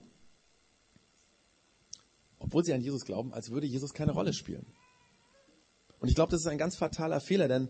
obwohl 2.40 2.64
sie 2.64 2.72
an 2.72 2.80
Jesus 2.80 3.04
glauben, 3.04 3.34
als 3.34 3.52
würde 3.52 3.68
Jesus 3.68 3.94
keine 3.94 4.14
Rolle 4.14 4.32
spielen. 4.32 4.66
Und 6.00 6.08
ich 6.08 6.16
glaube, 6.16 6.32
das 6.32 6.40
ist 6.40 6.48
ein 6.48 6.58
ganz 6.58 6.78
fataler 6.78 7.20
Fehler, 7.20 7.50
denn 7.50 7.68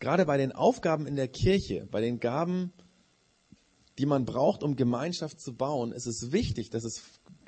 gerade 0.00 0.26
bei 0.26 0.38
den 0.38 0.50
Aufgaben 0.50 1.06
in 1.06 1.14
der 1.14 1.28
Kirche, 1.28 1.86
bei 1.88 2.00
den 2.00 2.18
Gaben, 2.18 2.72
die 4.00 4.06
man 4.06 4.24
braucht, 4.24 4.64
um 4.64 4.74
Gemeinschaft 4.74 5.40
zu 5.40 5.54
bauen, 5.54 5.92
ist 5.92 6.06
es 6.06 6.32
wichtig, 6.32 6.70
dass 6.70 6.82
es 6.82 7.00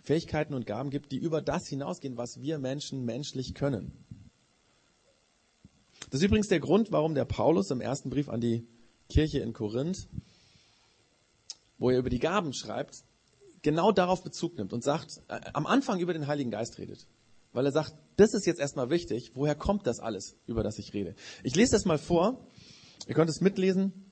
Fähigkeiten 0.04 0.54
und 0.54 0.64
Gaben 0.64 0.90
gibt, 0.90 1.10
die 1.10 1.18
über 1.18 1.42
das 1.42 1.66
hinausgehen, 1.66 2.16
was 2.16 2.40
wir 2.40 2.60
Menschen 2.60 3.04
menschlich 3.04 3.54
können. 3.54 4.04
Das 6.10 6.20
ist 6.20 6.26
übrigens 6.26 6.48
der 6.48 6.60
Grund, 6.60 6.90
warum 6.90 7.14
der 7.14 7.24
Paulus 7.24 7.70
im 7.70 7.80
ersten 7.80 8.10
Brief 8.10 8.28
an 8.28 8.40
die 8.40 8.66
Kirche 9.08 9.40
in 9.40 9.52
Korinth, 9.52 10.08
wo 11.78 11.90
er 11.90 11.98
über 11.98 12.10
die 12.10 12.18
Gaben 12.18 12.52
schreibt, 12.52 13.04
genau 13.62 13.92
darauf 13.92 14.22
Bezug 14.22 14.56
nimmt 14.56 14.72
und 14.72 14.82
sagt, 14.82 15.20
äh, 15.28 15.40
am 15.52 15.66
Anfang 15.66 16.00
über 16.00 16.12
den 16.12 16.26
Heiligen 16.26 16.50
Geist 16.50 16.78
redet. 16.78 17.06
Weil 17.52 17.66
er 17.66 17.72
sagt, 17.72 17.94
das 18.16 18.34
ist 18.34 18.46
jetzt 18.46 18.60
erstmal 18.60 18.90
wichtig, 18.90 19.32
woher 19.34 19.54
kommt 19.54 19.86
das 19.86 20.00
alles, 20.00 20.36
über 20.46 20.62
das 20.62 20.78
ich 20.78 20.92
rede. 20.94 21.14
Ich 21.42 21.56
lese 21.56 21.72
das 21.72 21.84
mal 21.84 21.98
vor, 21.98 22.46
ihr 23.06 23.14
könnt 23.14 23.30
es 23.30 23.40
mitlesen, 23.40 24.08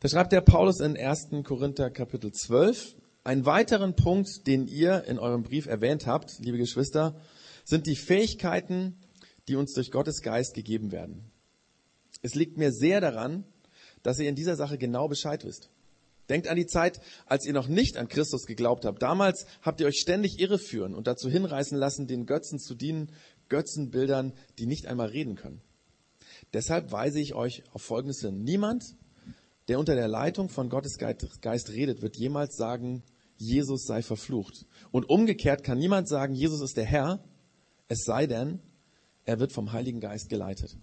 da 0.00 0.08
schreibt 0.08 0.32
der 0.32 0.42
Paulus 0.42 0.80
in 0.80 0.98
1. 0.98 1.28
Korinther 1.44 1.90
Kapitel 1.90 2.30
12, 2.30 2.96
einen 3.24 3.46
weiteren 3.46 3.96
Punkt, 3.96 4.46
den 4.46 4.66
ihr 4.66 5.04
in 5.04 5.18
eurem 5.18 5.42
Brief 5.42 5.66
erwähnt 5.66 6.06
habt, 6.06 6.38
liebe 6.40 6.58
Geschwister, 6.58 7.18
sind 7.64 7.86
die 7.86 7.96
Fähigkeiten, 7.96 8.98
die 9.48 9.56
uns 9.56 9.72
durch 9.74 9.90
Gottes 9.90 10.22
Geist 10.22 10.54
gegeben 10.54 10.92
werden. 10.92 11.30
Es 12.22 12.34
liegt 12.34 12.56
mir 12.56 12.72
sehr 12.72 13.00
daran, 13.00 13.44
dass 14.02 14.18
ihr 14.18 14.28
in 14.28 14.36
dieser 14.36 14.56
Sache 14.56 14.78
genau 14.78 15.08
Bescheid 15.08 15.44
wisst. 15.44 15.70
Denkt 16.28 16.48
an 16.48 16.56
die 16.56 16.66
Zeit, 16.66 17.00
als 17.26 17.44
ihr 17.44 17.52
noch 17.52 17.68
nicht 17.68 17.98
an 17.98 18.08
Christus 18.08 18.46
geglaubt 18.46 18.86
habt. 18.86 19.02
Damals 19.02 19.46
habt 19.60 19.80
ihr 19.80 19.86
euch 19.86 19.98
ständig 19.98 20.40
irreführen 20.40 20.94
und 20.94 21.06
dazu 21.06 21.28
hinreißen 21.28 21.76
lassen, 21.76 22.06
den 22.06 22.24
Götzen 22.24 22.58
zu 22.58 22.74
dienen, 22.74 23.10
Götzenbildern, 23.48 24.32
die 24.58 24.66
nicht 24.66 24.86
einmal 24.86 25.08
reden 25.08 25.34
können. 25.36 25.60
Deshalb 26.54 26.92
weise 26.92 27.20
ich 27.20 27.34
euch 27.34 27.62
auf 27.72 27.82
Folgendes 27.82 28.20
hin. 28.20 28.42
Niemand, 28.42 28.96
der 29.68 29.78
unter 29.78 29.94
der 29.94 30.08
Leitung 30.08 30.48
von 30.48 30.70
Gottes 30.70 30.98
Geist 30.98 31.70
redet, 31.70 32.00
wird 32.00 32.16
jemals 32.16 32.56
sagen, 32.56 33.02
Jesus 33.36 33.84
sei 33.84 34.02
verflucht. 34.02 34.66
Und 34.92 35.08
umgekehrt 35.10 35.62
kann 35.62 35.78
niemand 35.78 36.08
sagen, 36.08 36.34
Jesus 36.34 36.62
ist 36.62 36.76
der 36.76 36.84
Herr, 36.84 37.22
es 37.88 38.04
sei 38.04 38.26
denn, 38.26 38.60
er 39.24 39.40
wird 39.40 39.52
vom 39.52 39.72
Heiligen 39.72 40.00
Geist 40.00 40.28
geleitet. 40.28 40.76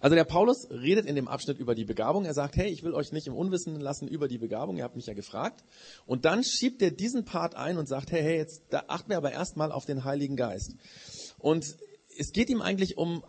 Also 0.00 0.16
der 0.16 0.24
Paulus 0.24 0.68
redet 0.70 1.06
in 1.06 1.14
dem 1.14 1.28
Abschnitt 1.28 1.58
über 1.58 1.74
die 1.74 1.84
Begabung. 1.84 2.24
Er 2.24 2.34
sagt, 2.34 2.56
hey, 2.56 2.70
ich 2.70 2.82
will 2.82 2.92
euch 2.92 3.12
nicht 3.12 3.28
im 3.28 3.34
Unwissen 3.34 3.78
lassen 3.78 4.08
über 4.08 4.26
die 4.26 4.38
Begabung. 4.38 4.76
Ihr 4.76 4.84
habt 4.84 4.96
mich 4.96 5.06
ja 5.06 5.14
gefragt. 5.14 5.62
Und 6.06 6.24
dann 6.24 6.42
schiebt 6.42 6.82
er 6.82 6.90
diesen 6.90 7.24
Part 7.24 7.54
ein 7.54 7.78
und 7.78 7.86
sagt, 7.86 8.10
hey, 8.10 8.22
hey, 8.22 8.36
jetzt 8.36 8.62
da 8.70 8.84
achten 8.88 9.10
wir 9.10 9.16
aber 9.16 9.30
erstmal 9.30 9.70
auf 9.70 9.84
den 9.84 10.04
Heiligen 10.04 10.36
Geist. 10.36 10.74
Und 11.38 11.76
es 12.18 12.32
geht 12.32 12.50
ihm 12.50 12.62
eigentlich 12.62 12.98
um 12.98 13.22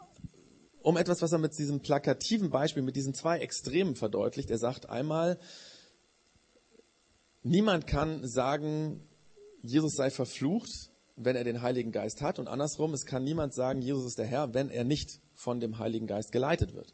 um 0.83 0.97
etwas, 0.97 1.21
was 1.21 1.31
er 1.31 1.37
mit 1.37 1.57
diesem 1.57 1.81
plakativen 1.81 2.49
Beispiel, 2.49 2.83
mit 2.83 2.95
diesen 2.95 3.13
zwei 3.13 3.37
Extremen 3.39 3.95
verdeutlicht. 3.95 4.49
Er 4.49 4.57
sagt 4.57 4.89
einmal, 4.89 5.39
niemand 7.43 7.87
kann 7.87 8.27
sagen, 8.27 9.07
Jesus 9.61 9.93
sei 9.95 10.09
verflucht, 10.09 10.90
wenn 11.25 11.35
er 11.35 11.43
den 11.43 11.61
Heiligen 11.61 11.91
Geist 11.91 12.21
hat. 12.21 12.39
Und 12.39 12.47
andersrum, 12.47 12.93
es 12.93 13.05
kann 13.05 13.23
niemand 13.23 13.53
sagen, 13.53 13.81
Jesus 13.81 14.05
ist 14.05 14.17
der 14.17 14.25
Herr, 14.25 14.53
wenn 14.53 14.69
er 14.69 14.83
nicht 14.83 15.19
von 15.33 15.59
dem 15.59 15.79
Heiligen 15.79 16.07
Geist 16.07 16.31
geleitet 16.31 16.73
wird. 16.73 16.93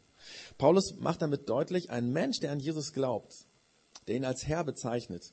Paulus 0.58 0.96
macht 0.96 1.22
damit 1.22 1.48
deutlich, 1.48 1.90
ein 1.90 2.12
Mensch, 2.12 2.40
der 2.40 2.52
an 2.52 2.60
Jesus 2.60 2.92
glaubt, 2.92 3.46
der 4.06 4.16
ihn 4.16 4.24
als 4.24 4.46
Herr 4.46 4.64
bezeichnet, 4.64 5.32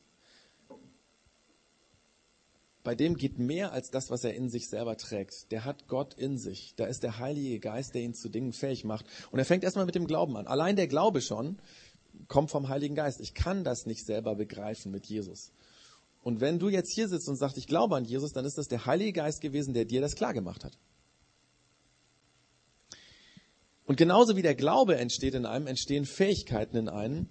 bei 2.86 2.94
dem 2.94 3.18
geht 3.18 3.40
mehr 3.40 3.74
als 3.74 3.90
das, 3.90 4.12
was 4.12 4.24
er 4.24 4.36
in 4.36 4.48
sich 4.48 4.70
selber 4.70 4.96
trägt. 4.96 5.52
Der 5.52 5.66
hat 5.66 5.88
Gott 5.88 6.14
in 6.14 6.38
sich. 6.38 6.76
Da 6.76 6.86
ist 6.86 7.02
der 7.02 7.18
Heilige 7.18 7.60
Geist, 7.60 7.96
der 7.96 8.04
ihn 8.04 8.14
zu 8.14 8.30
Dingen 8.30 8.54
fähig 8.54 8.86
macht. 8.86 9.08
Und 9.32 9.40
er 9.40 9.46
fängt 9.46 9.64
erstmal 9.64 9.88
mit 9.88 9.96
dem 9.96 10.06
Glauben 10.06 10.38
an. 10.38 10.46
Allein 10.46 10.76
der 10.76 10.88
Glaube 10.88 11.22
schon 11.22 11.58
kommt 12.28 12.52
vom 12.52 12.70
Heiligen 12.70 12.94
Geist. 12.94 13.22
Ich 13.22 13.34
kann 13.34 13.64
das 13.64 13.88
nicht 13.88 14.06
selber 14.06 14.36
begreifen 14.36 14.92
mit 14.92 15.08
Jesus. 15.08 15.52
Und 16.26 16.42
wenn 16.42 16.58
du 16.58 16.70
jetzt 16.70 16.92
hier 16.92 17.08
sitzt 17.08 17.30
und 17.30 17.36
sagst, 17.36 17.56
ich 17.56 17.68
glaube 17.68 17.96
an 17.96 18.04
Jesus, 18.04 18.34
dann 18.34 18.46
ist 18.46 18.58
das 18.58 18.68
der 18.68 18.88
Heilige 18.88 19.14
Geist 19.14 19.42
gewesen, 19.42 19.76
der 19.76 19.86
dir 19.86 20.02
das 20.02 20.16
klar 20.16 20.34
gemacht 20.34 20.64
hat. 20.64 20.76
Und 23.86 23.98
genauso 23.98 24.36
wie 24.36 24.42
der 24.42 24.56
Glaube 24.56 24.98
entsteht 24.98 25.36
in 25.36 25.46
einem, 25.46 25.68
entstehen 25.68 26.04
Fähigkeiten 26.04 26.78
in 26.78 26.90
einem, 26.90 27.30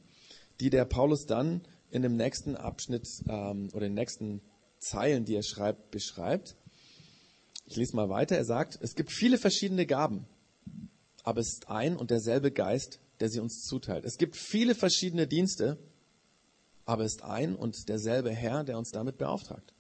die 0.61 0.71
der 0.71 0.85
Paulus 0.85 1.27
dann 1.27 1.67
in 1.91 2.03
dem 2.03 2.15
nächsten 2.15 2.55
Abschnitt 2.55 3.09
ähm, 3.29 3.69
oder 3.73 3.89
den 3.89 3.95
nächsten 3.95 4.43
Zeilen, 4.79 5.25
die 5.25 5.35
er 5.35 5.43
schreibt, 5.43 5.91
beschreibt. 5.91 6.55
Ich 7.67 7.75
lese 7.75 7.97
mal 7.97 8.09
weiter. 8.11 8.37
Er 8.37 8.45
sagt, 8.45 8.79
es 8.81 8.95
gibt 8.95 9.11
viele 9.11 9.39
verschiedene 9.39 9.87
Gaben, 9.87 10.29
aber 11.25 11.41
es 11.41 11.55
ist 11.55 11.69
ein 11.69 11.97
und 11.97 12.13
derselbe 12.13 12.53
Geist, 12.53 13.01
der 13.19 13.29
sie 13.29 13.41
uns 13.41 13.65
zuteilt. 13.65 14.05
Es 14.05 14.19
gibt 14.19 14.37
viele 14.37 14.77
verschiedene 14.77 15.27
Dienste, 15.27 15.79
aber 16.85 17.05
es 17.05 17.15
ist 17.15 17.25
ein 17.25 17.57
und 17.57 17.89
derselbe 17.89 18.31
Herr, 18.31 18.65
der 18.65 18.79
uns 18.79 18.91
damit 18.91 19.19
beauftragt. 19.19 19.73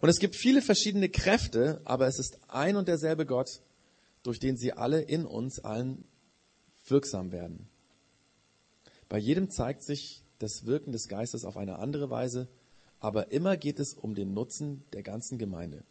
Und 0.00 0.08
es 0.08 0.18
gibt 0.18 0.36
viele 0.36 0.62
verschiedene 0.62 1.08
Kräfte, 1.08 1.80
aber 1.84 2.06
es 2.06 2.18
ist 2.18 2.38
ein 2.48 2.76
und 2.76 2.88
derselbe 2.88 3.26
Gott, 3.26 3.60
durch 4.22 4.38
den 4.38 4.56
sie 4.56 4.72
alle 4.72 5.00
in 5.00 5.26
uns 5.26 5.58
allen 5.58 6.04
wirksam 6.86 7.32
werden. 7.32 7.68
Bei 9.08 9.18
jedem 9.18 9.50
zeigt 9.50 9.82
sich 9.82 10.22
das 10.38 10.64
Wirken 10.64 10.92
des 10.92 11.08
Geistes 11.08 11.44
auf 11.44 11.56
eine 11.56 11.78
andere 11.78 12.10
Weise, 12.10 12.48
aber 13.00 13.32
immer 13.32 13.56
geht 13.56 13.80
es 13.80 13.94
um 13.94 14.14
den 14.14 14.32
Nutzen 14.32 14.84
der 14.92 15.02
ganzen 15.02 15.38
Gemeinde. 15.38 15.84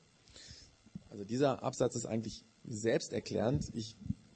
Also 1.10 1.24
dieser 1.24 1.62
Absatz 1.62 1.96
ist 1.96 2.06
eigentlich 2.06 2.44
selbsterklärend. 2.66 3.70
Ich 3.74 3.96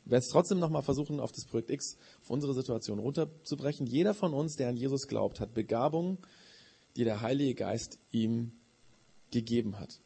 werde 0.09 0.23
es 0.23 0.29
trotzdem 0.29 0.59
nochmal 0.59 0.83
versuchen, 0.83 1.19
auf 1.19 1.31
das 1.31 1.45
Projekt 1.45 1.69
X, 1.69 1.97
auf 2.21 2.29
unsere 2.29 2.53
Situation 2.53 2.99
runterzubrechen. 2.99 3.87
Jeder 3.87 4.13
von 4.13 4.33
uns, 4.33 4.55
der 4.55 4.69
an 4.69 4.77
Jesus 4.77 5.07
glaubt, 5.07 5.39
hat 5.39 5.53
Begabungen, 5.53 6.17
die 6.95 7.03
der 7.03 7.21
Heilige 7.21 7.55
Geist 7.55 7.99
ihm 8.11 8.51
gegeben 9.31 9.79
hat. 9.79 9.99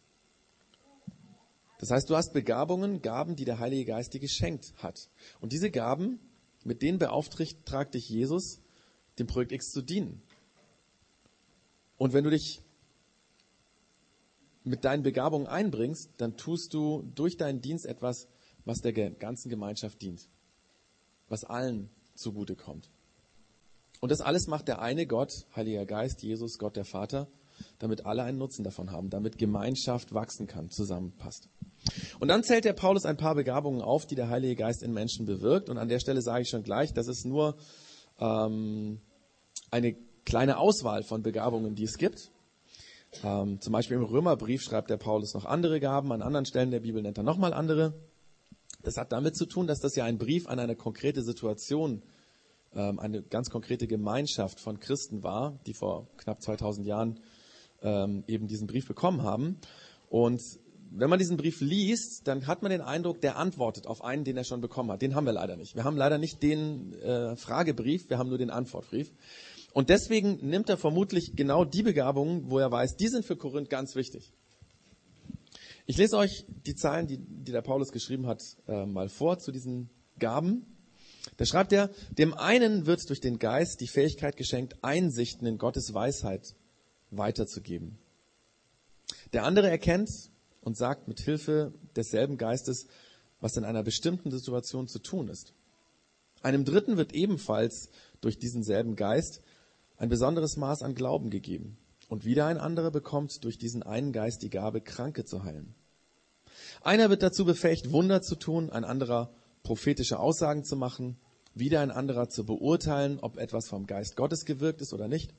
Das 1.79 1.89
heißt, 1.89 2.09
du 2.09 2.15
hast 2.15 2.33
Begabungen, 2.33 3.01
Gaben, 3.01 3.35
die 3.35 3.45
der 3.45 3.59
Heilige 3.59 3.85
Geist 3.85 4.13
dir 4.13 4.19
geschenkt 4.19 4.73
hat. 4.77 5.09
Und 5.39 5.51
diese 5.51 5.71
Gaben, 5.71 6.19
mit 6.63 6.81
denen 6.81 6.99
beauftragt 6.99 7.93
dich 7.93 8.07
Jesus, 8.07 8.61
dem 9.17 9.27
Projekt 9.27 9.51
X 9.51 9.71
zu 9.71 9.81
dienen. 9.81 10.21
Und 11.97 12.13
wenn 12.13 12.23
du 12.23 12.29
dich 12.29 12.61
mit 14.63 14.85
deinen 14.85 15.03
Begabungen 15.03 15.47
einbringst, 15.47 16.11
dann 16.17 16.37
tust 16.37 16.73
du 16.73 17.03
durch 17.15 17.37
deinen 17.37 17.61
Dienst 17.61 17.85
etwas, 17.85 18.27
was 18.65 18.81
der 18.81 18.93
ganzen 18.93 19.49
Gemeinschaft 19.49 20.01
dient, 20.01 20.27
was 21.27 21.43
allen 21.43 21.89
zugutekommt. 22.15 22.89
Und 23.99 24.11
das 24.11 24.21
alles 24.21 24.47
macht 24.47 24.67
der 24.67 24.81
eine 24.81 25.05
Gott, 25.05 25.45
Heiliger 25.55 25.85
Geist, 25.85 26.23
Jesus, 26.23 26.57
Gott 26.57 26.75
der 26.75 26.85
Vater, 26.85 27.27
damit 27.79 28.05
alle 28.05 28.23
einen 28.23 28.39
Nutzen 28.39 28.63
davon 28.63 28.91
haben, 28.91 29.09
damit 29.09 29.37
Gemeinschaft 29.37 30.13
wachsen 30.13 30.47
kann, 30.47 30.69
zusammenpasst. 30.69 31.49
Und 32.19 32.27
dann 32.27 32.43
zählt 32.43 32.65
der 32.65 32.73
Paulus 32.73 33.05
ein 33.05 33.17
paar 33.17 33.35
Begabungen 33.35 33.81
auf, 33.81 34.05
die 34.05 34.15
der 34.15 34.29
Heilige 34.29 34.55
Geist 34.55 34.83
in 34.83 34.93
Menschen 34.93 35.25
bewirkt. 35.25 35.69
Und 35.69 35.77
an 35.77 35.87
der 35.87 35.99
Stelle 35.99 36.21
sage 36.21 36.43
ich 36.43 36.49
schon 36.49 36.63
gleich, 36.63 36.93
das 36.93 37.07
ist 37.07 37.25
nur 37.25 37.55
ähm, 38.19 39.01
eine 39.69 39.95
kleine 40.25 40.57
Auswahl 40.57 41.03
von 41.03 41.23
Begabungen, 41.23 41.75
die 41.75 41.83
es 41.83 41.97
gibt. 41.97 42.31
Ähm, 43.23 43.59
zum 43.61 43.73
Beispiel 43.73 43.97
im 43.97 44.03
Römerbrief 44.03 44.61
schreibt 44.61 44.89
der 44.89 44.97
Paulus 44.97 45.33
noch 45.33 45.45
andere 45.45 45.79
Gaben, 45.79 46.11
an 46.11 46.21
anderen 46.21 46.45
Stellen 46.45 46.71
der 46.71 46.79
Bibel 46.79 47.01
nennt 47.01 47.17
er 47.17 47.23
nochmal 47.23 47.53
andere. 47.53 47.93
Das 48.83 48.97
hat 48.97 49.11
damit 49.11 49.35
zu 49.35 49.45
tun, 49.45 49.67
dass 49.67 49.79
das 49.79 49.95
ja 49.95 50.05
ein 50.05 50.17
Brief 50.17 50.47
an 50.47 50.59
eine 50.59 50.75
konkrete 50.75 51.23
Situation, 51.23 52.01
ähm, 52.73 52.99
eine 52.99 53.21
ganz 53.21 53.49
konkrete 53.49 53.87
Gemeinschaft 53.87 54.59
von 54.59 54.79
Christen 54.79 55.23
war, 55.23 55.59
die 55.65 55.73
vor 55.73 56.07
knapp 56.17 56.41
2000 56.41 56.87
Jahren 56.87 57.19
ähm, 57.81 58.23
eben 58.27 58.47
diesen 58.47 58.67
Brief 58.67 58.87
bekommen 58.87 59.23
haben. 59.23 59.57
Und 60.09 60.41
wenn 60.91 61.09
man 61.09 61.19
diesen 61.19 61.37
Brief 61.37 61.61
liest, 61.61 62.27
dann 62.27 62.47
hat 62.47 62.61
man 62.61 62.71
den 62.71 62.81
Eindruck, 62.81 63.21
der 63.21 63.37
antwortet 63.37 63.87
auf 63.87 64.03
einen, 64.03 64.23
den 64.23 64.35
er 64.35 64.43
schon 64.43 64.61
bekommen 64.61 64.91
hat. 64.91 65.01
Den 65.01 65.15
haben 65.15 65.25
wir 65.25 65.33
leider 65.33 65.55
nicht. 65.55 65.75
Wir 65.75 65.85
haben 65.85 65.95
leider 65.95 66.17
nicht 66.17 66.43
den 66.43 66.93
äh, 67.01 67.35
Fragebrief, 67.37 68.09
wir 68.09 68.17
haben 68.17 68.29
nur 68.29 68.37
den 68.37 68.49
Antwortbrief. 68.49 69.11
Und 69.73 69.89
deswegen 69.89 70.39
nimmt 70.41 70.69
er 70.69 70.77
vermutlich 70.77 71.33
genau 71.35 71.63
die 71.63 71.81
Begabungen, 71.83 72.51
wo 72.51 72.59
er 72.59 72.71
weiß, 72.71 72.97
die 72.97 73.07
sind 73.07 73.25
für 73.25 73.37
Korinth 73.37 73.69
ganz 73.69 73.95
wichtig. 73.95 74.33
Ich 75.91 75.97
lese 75.97 76.15
euch 76.15 76.45
die 76.47 76.73
Zahlen, 76.73 77.05
die, 77.05 77.17
die 77.17 77.51
der 77.51 77.61
Paulus 77.61 77.91
geschrieben 77.91 78.25
hat, 78.25 78.41
äh, 78.65 78.85
mal 78.85 79.09
vor 79.09 79.39
zu 79.39 79.51
diesen 79.51 79.89
Gaben. 80.19 80.65
Da 81.35 81.45
schreibt 81.45 81.73
er, 81.73 81.89
dem 82.17 82.33
einen 82.33 82.85
wird 82.85 83.09
durch 83.09 83.19
den 83.19 83.39
Geist 83.39 83.81
die 83.81 83.89
Fähigkeit 83.89 84.37
geschenkt, 84.37 84.81
Einsichten 84.85 85.45
in 85.45 85.57
Gottes 85.57 85.93
Weisheit 85.93 86.55
weiterzugeben. 87.09 87.97
Der 89.33 89.43
andere 89.43 89.69
erkennt 89.69 90.09
und 90.61 90.77
sagt 90.77 91.09
mit 91.09 91.19
Hilfe 91.19 91.73
desselben 91.97 92.37
Geistes, 92.37 92.87
was 93.41 93.57
in 93.57 93.65
einer 93.65 93.83
bestimmten 93.83 94.31
Situation 94.31 94.87
zu 94.87 94.99
tun 94.99 95.27
ist. 95.27 95.53
Einem 96.41 96.63
Dritten 96.63 96.95
wird 96.95 97.11
ebenfalls 97.11 97.89
durch 98.21 98.39
diesen 98.39 98.63
selben 98.63 98.95
Geist 98.95 99.41
ein 99.97 100.07
besonderes 100.07 100.55
Maß 100.55 100.83
an 100.83 100.95
Glauben 100.95 101.29
gegeben. 101.29 101.77
Und 102.07 102.23
wieder 102.23 102.45
ein 102.45 102.59
anderer 102.59 102.91
bekommt 102.91 103.43
durch 103.43 103.57
diesen 103.57 103.83
einen 103.83 104.13
Geist 104.13 104.41
die 104.41 104.49
Gabe, 104.49 104.79
Kranke 104.79 105.25
zu 105.25 105.43
heilen. 105.43 105.75
Einer 106.81 107.09
wird 107.09 107.23
dazu 107.23 107.45
befähigt, 107.45 107.91
Wunder 107.91 108.21
zu 108.21 108.35
tun, 108.35 108.69
ein 108.69 108.85
anderer 108.85 109.33
prophetische 109.63 110.19
Aussagen 110.19 110.63
zu 110.63 110.75
machen, 110.75 111.17
wieder 111.53 111.81
ein 111.81 111.91
anderer 111.91 112.29
zu 112.29 112.45
beurteilen, 112.45 113.19
ob 113.19 113.37
etwas 113.37 113.67
vom 113.67 113.85
Geist 113.85 114.15
Gottes 114.15 114.45
gewirkt 114.45 114.81
ist 114.81 114.93
oder 114.93 115.07
nicht. 115.07 115.33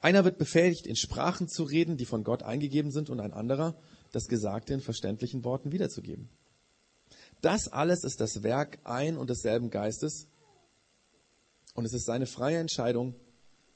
Einer 0.00 0.24
wird 0.24 0.38
befähigt, 0.38 0.86
in 0.86 0.96
Sprachen 0.96 1.48
zu 1.48 1.64
reden, 1.64 1.96
die 1.96 2.06
von 2.06 2.22
Gott 2.22 2.42
eingegeben 2.42 2.92
sind, 2.92 3.10
und 3.10 3.20
ein 3.20 3.32
anderer, 3.32 3.74
das 4.12 4.28
Gesagte 4.28 4.72
in 4.74 4.80
verständlichen 4.80 5.44
Worten 5.44 5.72
wiederzugeben. 5.72 6.28
Das 7.40 7.68
alles 7.68 8.04
ist 8.04 8.20
das 8.20 8.42
Werk 8.42 8.78
ein 8.84 9.16
und 9.16 9.30
desselben 9.30 9.70
Geistes, 9.70 10.28
und 11.74 11.84
es 11.84 11.92
ist 11.92 12.06
seine 12.06 12.26
freie 12.26 12.58
Entscheidung, 12.58 13.14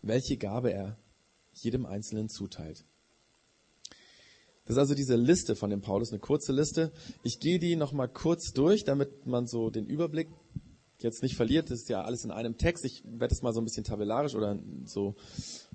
welche 0.00 0.36
Gabe 0.36 0.72
er 0.72 0.96
jedem 1.52 1.86
Einzelnen 1.86 2.28
zuteilt. 2.28 2.84
Das 4.64 4.76
ist 4.76 4.78
also 4.78 4.94
diese 4.94 5.16
Liste 5.16 5.56
von 5.56 5.70
dem 5.70 5.80
Paulus, 5.80 6.10
eine 6.10 6.20
kurze 6.20 6.52
Liste. 6.52 6.92
Ich 7.22 7.40
gehe 7.40 7.58
die 7.58 7.76
nochmal 7.76 8.08
kurz 8.08 8.52
durch, 8.52 8.84
damit 8.84 9.26
man 9.26 9.46
so 9.46 9.70
den 9.70 9.86
Überblick 9.86 10.28
jetzt 11.00 11.22
nicht 11.22 11.34
verliert. 11.34 11.70
Das 11.70 11.80
ist 11.80 11.88
ja 11.88 12.02
alles 12.02 12.24
in 12.24 12.30
einem 12.30 12.56
Text. 12.56 12.84
Ich 12.84 13.02
werde 13.04 13.34
es 13.34 13.42
mal 13.42 13.52
so 13.52 13.60
ein 13.60 13.64
bisschen 13.64 13.84
tabellarisch 13.84 14.34
oder 14.36 14.58
so 14.84 15.16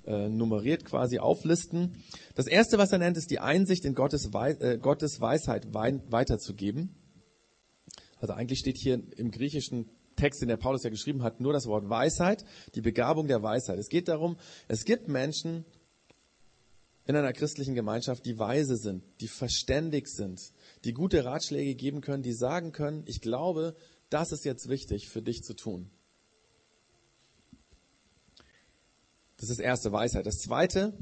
äh, 0.06 0.28
nummeriert 0.28 0.86
quasi 0.86 1.18
auflisten. 1.18 2.02
Das 2.34 2.46
erste, 2.46 2.78
was 2.78 2.92
er 2.92 2.98
nennt, 2.98 3.18
ist 3.18 3.30
die 3.30 3.40
Einsicht 3.40 3.84
in 3.84 3.94
Gottes, 3.94 4.32
Wei 4.32 4.52
äh, 4.52 4.78
Gottes 4.78 5.20
Weisheit 5.20 5.74
weiterzugeben. 5.74 6.94
Also 8.20 8.32
eigentlich 8.32 8.58
steht 8.58 8.78
hier 8.78 9.02
im 9.16 9.30
Griechischen 9.30 9.90
Text, 10.16 10.40
den 10.40 10.48
der 10.48 10.56
Paulus 10.56 10.82
ja 10.82 10.90
geschrieben 10.90 11.22
hat, 11.22 11.40
nur 11.40 11.52
das 11.52 11.66
Wort 11.66 11.88
Weisheit, 11.88 12.44
die 12.74 12.80
Begabung 12.80 13.28
der 13.28 13.42
Weisheit. 13.42 13.78
Es 13.78 13.88
geht 13.88 14.08
darum, 14.08 14.36
es 14.66 14.84
gibt 14.84 15.08
Menschen 15.08 15.64
in 17.08 17.16
einer 17.16 17.32
christlichen 17.32 17.74
Gemeinschaft, 17.74 18.26
die 18.26 18.38
weise 18.38 18.76
sind, 18.76 19.02
die 19.20 19.28
verständig 19.28 20.08
sind, 20.08 20.52
die 20.84 20.92
gute 20.92 21.24
Ratschläge 21.24 21.74
geben 21.74 22.02
können, 22.02 22.22
die 22.22 22.34
sagen 22.34 22.70
können, 22.70 23.02
ich 23.06 23.22
glaube, 23.22 23.74
das 24.10 24.30
ist 24.30 24.44
jetzt 24.44 24.68
wichtig 24.68 25.08
für 25.08 25.22
dich 25.22 25.42
zu 25.42 25.54
tun. 25.54 25.90
Das 29.38 29.48
ist 29.48 29.58
erste 29.58 29.90
Weisheit. 29.90 30.26
Das 30.26 30.40
zweite, 30.40 30.92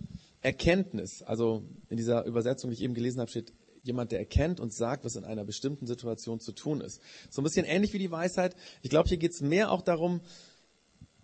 Erkenntnis. 0.43 1.23
Also 1.23 1.65
in 1.89 1.97
dieser 1.97 2.25
Übersetzung, 2.25 2.71
die 2.71 2.75
ich 2.75 2.83
eben 2.83 2.95
gelesen 2.95 3.19
habe, 3.19 3.31
steht 3.31 3.53
jemand, 3.83 4.13
der 4.13 4.21
erkennt 4.21 4.61
und 4.61 4.73
sagt, 4.73 5.05
was 5.05 5.17
in 5.17 5.25
einer 5.25 5.45
bestimmten 5.45 5.89
Situation 5.89 6.39
zu 6.39 6.53
tun 6.53 6.83
ist. 6.83 7.01
So 7.31 7.41
ein 7.41 7.45
bisschen 7.45 7.67
ähnlich 7.67 7.93
wie 7.93 7.99
die 7.99 8.13
Weisheit. 8.13 8.55
Ich 8.81 8.91
glaube, 8.91 9.09
hier 9.09 9.19
geht 9.19 9.33
es 9.33 9.41
mehr 9.41 9.73
auch 9.73 9.83
darum, 9.83 10.21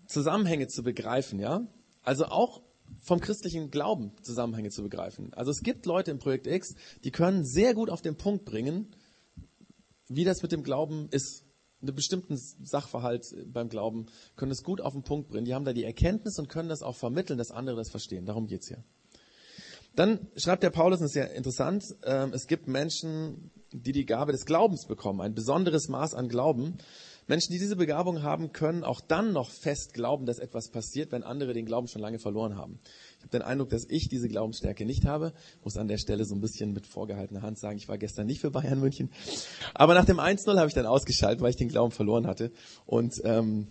Zusammenhänge 0.09 0.67
zu 0.67 0.83
begreifen, 0.83 1.39
ja? 1.39 1.69
Also 2.03 2.25
auch 2.25 2.63
vom 3.01 3.21
christlichen 3.21 3.71
Glauben 3.71 4.13
Zusammenhänge 4.23 4.71
zu 4.71 4.83
begreifen. 4.83 5.33
Also 5.35 5.51
es 5.51 5.63
gibt 5.63 5.87
Leute 5.87 6.11
im 6.11 6.19
Projekt 6.19 6.47
X, 6.47 6.75
die 7.05 7.11
können 7.11 7.45
sehr 7.45 7.75
gut 7.75 7.91
auf 7.91 8.03
den 8.03 8.17
Punkt 8.17 8.45
bringen, 8.45 8.95
wie 10.09 10.25
das 10.25 10.43
mit 10.43 10.53
dem 10.53 10.63
Glauben 10.63 11.09
ist. 11.11 11.45
Einen 11.81 11.97
bestimmten 11.97 12.37
Sachverhalt 12.37 13.35
beim 13.47 13.69
Glauben 13.69 14.07
können 14.37 14.53
es 14.53 14.63
gut 14.63 14.81
auf 14.81 14.93
den 14.93 15.03
Punkt 15.03 15.29
bringen. 15.29 15.45
Die 15.45 15.55
haben 15.55 15.65
da 15.65 15.73
die 15.73 15.83
Erkenntnis 15.83 16.39
und 16.39 16.49
können 16.49 16.69
das 16.69 16.83
auch 16.83 16.95
vermitteln, 16.95 17.39
dass 17.39 17.51
andere 17.51 17.75
das 17.75 17.91
verstehen. 17.91 18.25
Darum 18.25 18.47
geht's 18.47 18.69
hier. 18.69 18.85
Dann 19.95 20.29
schreibt 20.37 20.63
der 20.63 20.71
Paulus, 20.71 21.01
und 21.01 21.05
das 21.05 21.11
ist 21.11 21.17
ja 21.17 21.25
interessant, 21.25 21.85
ähm, 22.05 22.33
es 22.33 22.47
gibt 22.47 22.67
Menschen, 22.67 23.51
die 23.73 23.93
die 23.93 24.07
Gabe 24.07 24.33
des 24.33 24.47
Glaubens 24.47 24.87
bekommen, 24.87 25.21
ein 25.21 25.35
besonderes 25.35 25.89
Maß 25.89 26.15
an 26.15 26.29
Glauben. 26.29 26.79
Menschen, 27.33 27.55
die 27.55 27.59
diese 27.59 27.77
Begabung 27.77 28.23
haben, 28.23 28.53
können 28.53 28.85
auch 28.85 29.01
dann 29.01 29.33
noch 29.33 29.49
fest 29.49 29.95
glauben, 29.95 30.27
dass 30.27 30.39
etwas 30.39 30.69
passiert, 30.69 31.13
wenn 31.13 31.23
andere 31.23 31.55
den 31.55 31.65
Glauben 31.65 31.89
schon 31.89 32.03
lange 32.03 32.19
verloren 32.19 32.57
haben. 32.59 32.79
Ich 33.17 33.23
habe 33.23 33.31
den 33.31 33.41
Eindruck, 33.41 33.71
dass 33.71 33.87
ich 33.89 34.11
diese 34.11 34.29
Glaubensstärke 34.29 34.85
nicht 34.85 35.07
habe. 35.07 35.33
Muss 35.65 35.79
an 35.79 35.89
der 35.89 35.97
Stelle 35.97 36.27
so 36.27 36.35
ein 36.35 36.43
bisschen 36.43 36.75
mit 36.75 36.87
vorgehaltener 36.87 37.41
Hand 37.41 37.59
sagen, 37.59 37.79
ich 37.79 37.89
war 37.89 37.97
gestern 37.97 38.27
nicht 38.27 38.43
für 38.43 38.51
Bayern 38.51 38.81
München. 38.81 39.11
Aber 39.73 39.95
nach 39.95 40.05
dem 40.05 40.21
1-0 40.21 40.59
habe 40.59 40.69
ich 40.69 40.75
dann 40.75 40.85
ausgeschaltet, 40.85 41.41
weil 41.41 41.49
ich 41.49 41.57
den 41.57 41.69
Glauben 41.69 41.91
verloren 41.91 42.27
hatte. 42.27 42.53
Und 42.85 43.15
ähm, 43.25 43.69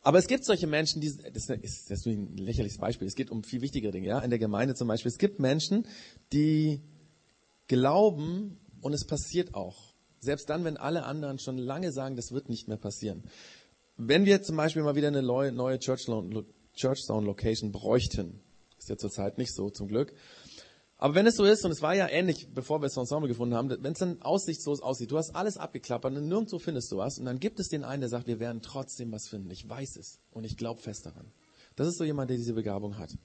aber 0.00 0.16
es 0.16 0.28
gibt 0.28 0.46
solche 0.46 0.66
Menschen, 0.66 1.02
die, 1.02 1.14
das 1.14 1.50
ist, 1.50 1.90
das 1.90 1.98
ist 1.98 2.06
ein 2.06 2.38
lächerliches 2.38 2.78
Beispiel, 2.78 3.06
es 3.06 3.14
geht 3.14 3.30
um 3.30 3.44
viel 3.44 3.60
wichtigere 3.60 3.92
Dinge, 3.92 4.08
ja, 4.08 4.20
in 4.20 4.30
der 4.30 4.38
Gemeinde 4.38 4.74
zum 4.74 4.88
Beispiel. 4.88 5.10
Es 5.10 5.18
gibt 5.18 5.40
Menschen, 5.40 5.86
die 6.32 6.80
glauben 7.68 8.58
und 8.80 8.94
es 8.94 9.04
passiert 9.06 9.54
auch. 9.54 9.89
Selbst 10.20 10.50
dann, 10.50 10.64
wenn 10.64 10.76
alle 10.76 11.04
anderen 11.04 11.38
schon 11.38 11.58
lange 11.58 11.92
sagen, 11.92 12.16
das 12.16 12.32
wird 12.32 12.48
nicht 12.48 12.68
mehr 12.68 12.76
passieren. 12.76 13.24
Wenn 13.96 14.24
wir 14.24 14.42
zum 14.42 14.56
Beispiel 14.56 14.82
mal 14.82 14.94
wieder 14.94 15.08
eine 15.08 15.22
neue 15.22 15.78
Church 15.78 16.04
Zone 16.04 17.26
Location 17.26 17.72
bräuchten, 17.72 18.40
ist 18.78 18.88
ja 18.88 18.96
zurzeit 18.96 19.38
nicht 19.38 19.54
so, 19.54 19.70
zum 19.70 19.88
Glück, 19.88 20.14
aber 21.02 21.14
wenn 21.14 21.26
es 21.26 21.36
so 21.36 21.44
ist, 21.44 21.64
und 21.64 21.70
es 21.70 21.80
war 21.80 21.94
ja 21.94 22.08
ähnlich, 22.08 22.48
bevor 22.52 22.82
wir 22.82 22.86
das 22.86 22.96
Ensemble 22.98 23.26
gefunden 23.26 23.54
haben, 23.54 23.70
wenn 23.70 23.92
es 23.92 23.98
dann 23.98 24.20
aussichtslos 24.20 24.82
aussieht, 24.82 25.10
du 25.10 25.16
hast 25.16 25.34
alles 25.34 25.56
abgeklappert 25.56 26.14
und 26.14 26.28
nirgendwo 26.28 26.58
findest 26.58 26.92
du 26.92 26.98
was, 26.98 27.18
und 27.18 27.24
dann 27.24 27.40
gibt 27.40 27.58
es 27.58 27.70
den 27.70 27.84
einen, 27.84 28.02
der 28.02 28.10
sagt, 28.10 28.26
wir 28.26 28.38
werden 28.38 28.60
trotzdem 28.60 29.10
was 29.10 29.26
finden. 29.26 29.50
Ich 29.50 29.66
weiß 29.66 29.96
es 29.96 30.20
und 30.30 30.44
ich 30.44 30.58
glaube 30.58 30.82
fest 30.82 31.06
daran. 31.06 31.32
Das 31.74 31.88
ist 31.88 31.96
so 31.96 32.04
jemand, 32.04 32.28
der 32.28 32.36
diese 32.36 32.52
Begabung 32.52 32.98
hat. 32.98 33.16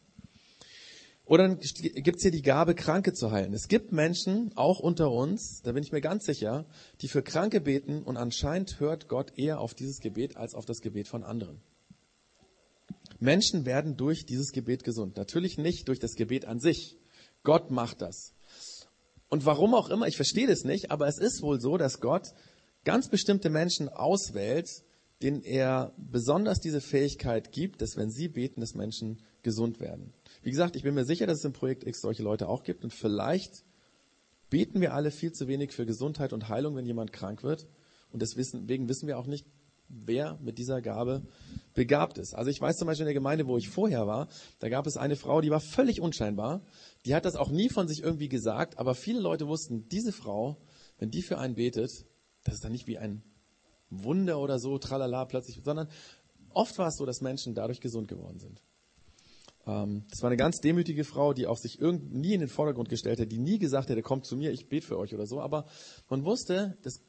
Oder 1.26 1.48
dann 1.48 1.60
gibt's 1.60 2.22
hier 2.22 2.32
die 2.32 2.44
Gabe, 2.44 2.76
Kranke 2.76 3.14
zu 3.14 3.32
heilen. 3.32 3.54
Es 3.54 3.68
gibt 3.68 3.92
Menschen, 3.92 4.52
auch 4.56 4.80
unter 4.80 5.12
uns, 5.12 5.62
da 5.64 5.72
bin 5.72 5.82
ich 5.82 5.92
mir 5.92 6.02
ganz 6.02 6.26
sicher, 6.26 6.66
die 7.02 7.08
für 7.08 7.24
Kranke 7.24 7.62
beten 7.62 8.04
und 8.04 8.16
anscheinend 8.16 8.80
hört 8.80 9.08
Gott 9.08 9.34
eher 9.36 9.60
auf 9.60 9.74
dieses 9.74 10.00
Gebet 10.00 10.38
als 10.38 10.54
auf 10.54 10.66
das 10.66 10.82
Gebet 10.82 11.08
von 11.08 11.24
anderen. 11.24 11.62
Menschen 13.20 13.66
werden 13.66 13.98
durch 13.98 14.26
dieses 14.26 14.52
Gebet 14.52 14.84
gesund. 14.84 15.18
Natürlich 15.18 15.58
nicht 15.58 15.88
durch 15.88 16.00
das 16.00 16.16
Gebet 16.16 16.46
an 16.46 16.60
sich. 16.60 16.98
Gott 17.44 17.72
macht 17.72 18.02
das. 18.02 18.34
Und 19.30 19.46
warum 19.46 19.74
auch 19.74 19.90
immer, 19.90 20.08
ich 20.08 20.18
verstehe 20.18 20.48
das 20.48 20.64
nicht, 20.64 20.92
aber 20.92 21.08
es 21.08 21.18
ist 21.18 21.42
wohl 21.42 21.60
so, 21.60 21.78
dass 21.78 22.02
Gott 22.02 22.34
ganz 22.84 23.10
bestimmte 23.10 23.50
Menschen 23.50 23.90
auswählt, 23.90 24.70
denen 25.24 25.42
er 25.42 25.94
besonders 25.98 26.60
diese 26.60 26.82
Fähigkeit 26.82 27.52
gibt, 27.52 27.82
dass 27.82 27.98
wenn 27.98 28.12
sie 28.12 28.28
beten, 28.28 28.62
dass 28.62 28.76
Menschen 28.76 29.22
gesund 29.42 29.80
werden. 29.80 30.14
Wie 30.46 30.52
gesagt, 30.52 30.76
ich 30.76 30.84
bin 30.84 30.94
mir 30.94 31.06
sicher, 31.06 31.26
dass 31.26 31.40
es 31.40 31.44
im 31.44 31.54
Projekt 31.54 31.88
X 31.88 32.02
solche 32.02 32.22
Leute 32.22 32.48
auch 32.48 32.62
gibt 32.62 32.84
und 32.84 32.94
vielleicht 32.94 33.66
beten 34.52 34.80
wir 34.80 34.94
alle 34.94 35.10
viel 35.10 35.32
zu 35.32 35.48
wenig 35.48 35.72
für 35.72 35.88
Gesundheit 35.88 36.34
und 36.34 36.50
Heilung, 36.50 36.76
wenn 36.76 36.86
jemand 36.86 37.12
krank 37.12 37.42
wird. 37.42 37.68
Und 38.12 38.22
deswegen 38.22 38.88
wissen 38.88 39.08
wir 39.08 39.18
auch 39.18 39.26
nicht, 39.26 39.48
wer 39.90 40.38
mit 40.44 40.60
dieser 40.60 40.84
Gabe 40.84 41.24
begabt 41.74 42.20
ist. 42.20 42.36
Also 42.36 42.52
ich 42.52 42.62
weiß 42.62 42.78
zum 42.78 42.86
Beispiel 42.86 43.06
in 43.06 43.08
der 43.08 43.16
Gemeinde, 43.16 43.48
wo 43.48 43.58
ich 43.58 43.70
vorher 43.70 44.06
war, 44.06 44.28
da 44.60 44.70
gab 44.70 44.86
es 44.86 44.98
eine 44.98 45.16
Frau, 45.16 45.42
die 45.42 45.50
war 45.50 45.62
völlig 45.62 46.00
unscheinbar. 46.00 46.64
Die 47.08 47.16
hat 47.16 47.26
das 47.26 47.36
auch 47.36 47.50
nie 47.50 47.70
von 47.70 47.88
sich 47.88 48.04
irgendwie 48.04 48.30
gesagt, 48.30 48.78
aber 48.78 48.94
viele 48.94 49.22
Leute 49.22 49.48
wussten, 49.48 49.90
diese 49.90 50.12
Frau, 50.12 50.62
wenn 51.00 51.10
die 51.10 51.24
für 51.24 51.40
einen 51.40 51.56
betet, 51.56 52.06
das 52.44 52.54
ist 52.54 52.64
dann 52.64 52.72
nicht 52.72 52.86
wie 52.86 53.00
ein 53.00 53.24
Wunder 53.90 54.38
oder 54.40 54.60
so, 54.60 54.78
tralala 54.78 55.26
plötzlich, 55.26 55.60
sondern 55.66 55.88
oft 56.52 56.78
war 56.78 56.90
es 56.90 56.98
so, 56.98 57.06
dass 57.08 57.22
Menschen 57.22 57.56
dadurch 57.56 57.82
gesund 57.82 58.08
geworden 58.08 58.38
sind. 58.38 58.62
Ähm, 59.68 60.06
das 60.10 60.22
war 60.22 60.30
eine 60.30 60.38
ganz 60.38 60.62
demütige 60.62 61.04
Frau, 61.04 61.34
die 61.34 61.48
auch 61.48 61.58
sich 61.58 61.80
irgend 61.80 62.14
nie 62.14 62.34
in 62.34 62.40
den 62.40 62.50
Vordergrund 62.50 62.90
gestellt 62.90 63.20
hat, 63.20 63.32
die 63.32 63.40
nie 63.40 63.60
gesagt 63.60 63.90
hätte, 63.90 64.02
kommt 64.02 64.26
zu 64.26 64.36
mir, 64.36 64.52
ich 64.52 64.70
bete 64.70 64.86
für 64.86 64.98
euch 64.98 65.14
oder 65.14 65.26
so. 65.26 65.42
Aber 65.42 65.66
man 66.10 66.24
wusste, 66.26 66.78
das 66.84 67.02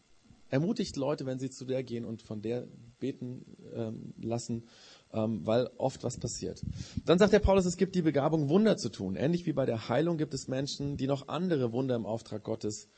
ermutigt 0.48 0.96
Leute, 0.96 1.26
wenn 1.26 1.38
sie 1.38 1.50
zu 1.50 1.64
der 1.64 1.82
gehen 1.82 2.04
und 2.04 2.22
von 2.22 2.40
der 2.40 2.66
beten 2.98 3.44
ähm, 3.74 4.14
lassen, 4.20 4.64
ähm, 5.12 5.46
weil 5.46 5.68
oft 5.76 6.04
was 6.04 6.18
passiert. 6.18 6.62
Dann 7.04 7.18
sagt 7.18 7.32
der 7.32 7.40
Paulus, 7.40 7.66
es 7.66 7.76
gibt 7.76 7.94
die 7.94 8.02
Begabung, 8.02 8.48
Wunder 8.48 8.76
zu 8.76 8.88
tun. 8.88 9.16
Ähnlich 9.16 9.46
wie 9.46 9.52
bei 9.52 9.66
der 9.66 9.88
Heilung 9.88 10.18
gibt 10.18 10.34
es 10.34 10.48
Menschen, 10.48 10.96
die 10.96 11.06
noch 11.06 11.28
andere 11.28 11.72
Wunder 11.72 11.96
im 11.96 12.06
Auftrag 12.06 12.42
Gottes 12.44 12.88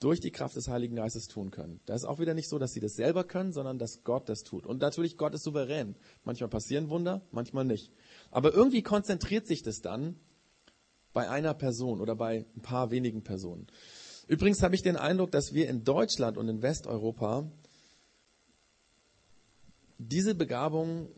durch 0.00 0.20
die 0.20 0.30
Kraft 0.30 0.54
des 0.54 0.68
Heiligen 0.68 0.96
Geistes 0.96 1.26
tun 1.26 1.50
können. 1.50 1.80
Da 1.86 1.94
ist 1.94 2.04
auch 2.04 2.20
wieder 2.20 2.34
nicht 2.34 2.48
so, 2.48 2.58
dass 2.58 2.72
sie 2.72 2.80
das 2.80 2.94
selber 2.94 3.24
können, 3.24 3.52
sondern 3.52 3.78
dass 3.78 4.04
Gott 4.04 4.28
das 4.28 4.44
tut. 4.44 4.64
Und 4.64 4.80
natürlich, 4.80 5.16
Gott 5.16 5.34
ist 5.34 5.42
souverän. 5.42 5.96
Manchmal 6.24 6.48
passieren 6.48 6.88
Wunder, 6.88 7.22
manchmal 7.32 7.64
nicht. 7.64 7.92
Aber 8.30 8.52
irgendwie 8.52 8.82
konzentriert 8.82 9.46
sich 9.46 9.62
das 9.62 9.80
dann 9.80 10.16
bei 11.12 11.28
einer 11.28 11.54
Person 11.54 12.00
oder 12.00 12.14
bei 12.14 12.46
ein 12.56 12.62
paar 12.62 12.90
wenigen 12.90 13.22
Personen. 13.22 13.66
Übrigens 14.26 14.62
habe 14.62 14.74
ich 14.74 14.82
den 14.82 14.96
Eindruck, 14.96 15.30
dass 15.30 15.54
wir 15.54 15.68
in 15.68 15.84
Deutschland 15.84 16.36
und 16.36 16.48
in 16.48 16.62
Westeuropa 16.62 17.50
diese 19.96 20.34
Begabung 20.34 21.08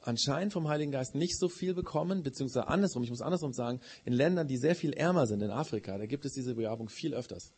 anscheinend 0.00 0.52
vom 0.52 0.68
Heiligen 0.68 0.92
Geist 0.92 1.14
nicht 1.14 1.38
so 1.38 1.48
viel 1.48 1.74
bekommen, 1.74 2.22
beziehungsweise 2.22 2.68
andersrum, 2.68 3.02
ich 3.02 3.10
muss 3.10 3.22
andersrum 3.22 3.52
sagen, 3.52 3.80
in 4.04 4.12
Ländern, 4.12 4.48
die 4.48 4.56
sehr 4.56 4.74
viel 4.74 4.92
ärmer 4.92 5.26
sind, 5.26 5.42
in 5.42 5.50
Afrika, 5.50 5.98
da 5.98 6.06
gibt 6.06 6.24
es 6.24 6.32
diese 6.32 6.54
Begabung 6.54 6.88
viel 6.88 7.14
öfters. 7.14 7.52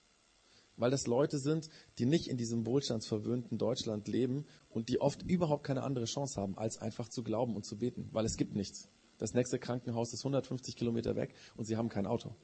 Weil 0.81 0.91
das 0.91 1.07
Leute 1.07 1.39
sind, 1.39 1.69
die 1.99 2.07
nicht 2.07 2.27
in 2.27 2.39
diesem 2.39 2.65
wohlstandsverwöhnten 2.65 3.59
Deutschland 3.59 4.09
leben 4.09 4.47
und 4.71 4.89
die 4.89 5.01
oft 5.01 5.23
überhaupt 5.23 5.63
keine 5.63 5.83
andere 5.83 6.07
Chance 6.07 6.41
haben, 6.41 6.57
als 6.57 6.79
einfach 6.79 7.09
zu 7.09 7.23
glauben 7.23 7.55
und 7.55 7.67
zu 7.67 7.77
beten, 7.79 8.09
weil 8.13 8.25
es 8.25 8.37
gibt 8.37 8.57
nichts. 8.57 8.89
Das 9.19 9.35
nächste 9.35 9.59
Krankenhaus 9.59 10.15
ist 10.15 10.21
150 10.21 10.77
Kilometer 10.77 11.15
weg 11.17 11.35
und 11.57 11.67
sie 11.67 11.77
haben 11.77 11.91
kein 11.91 12.07
Auto. 12.07 12.35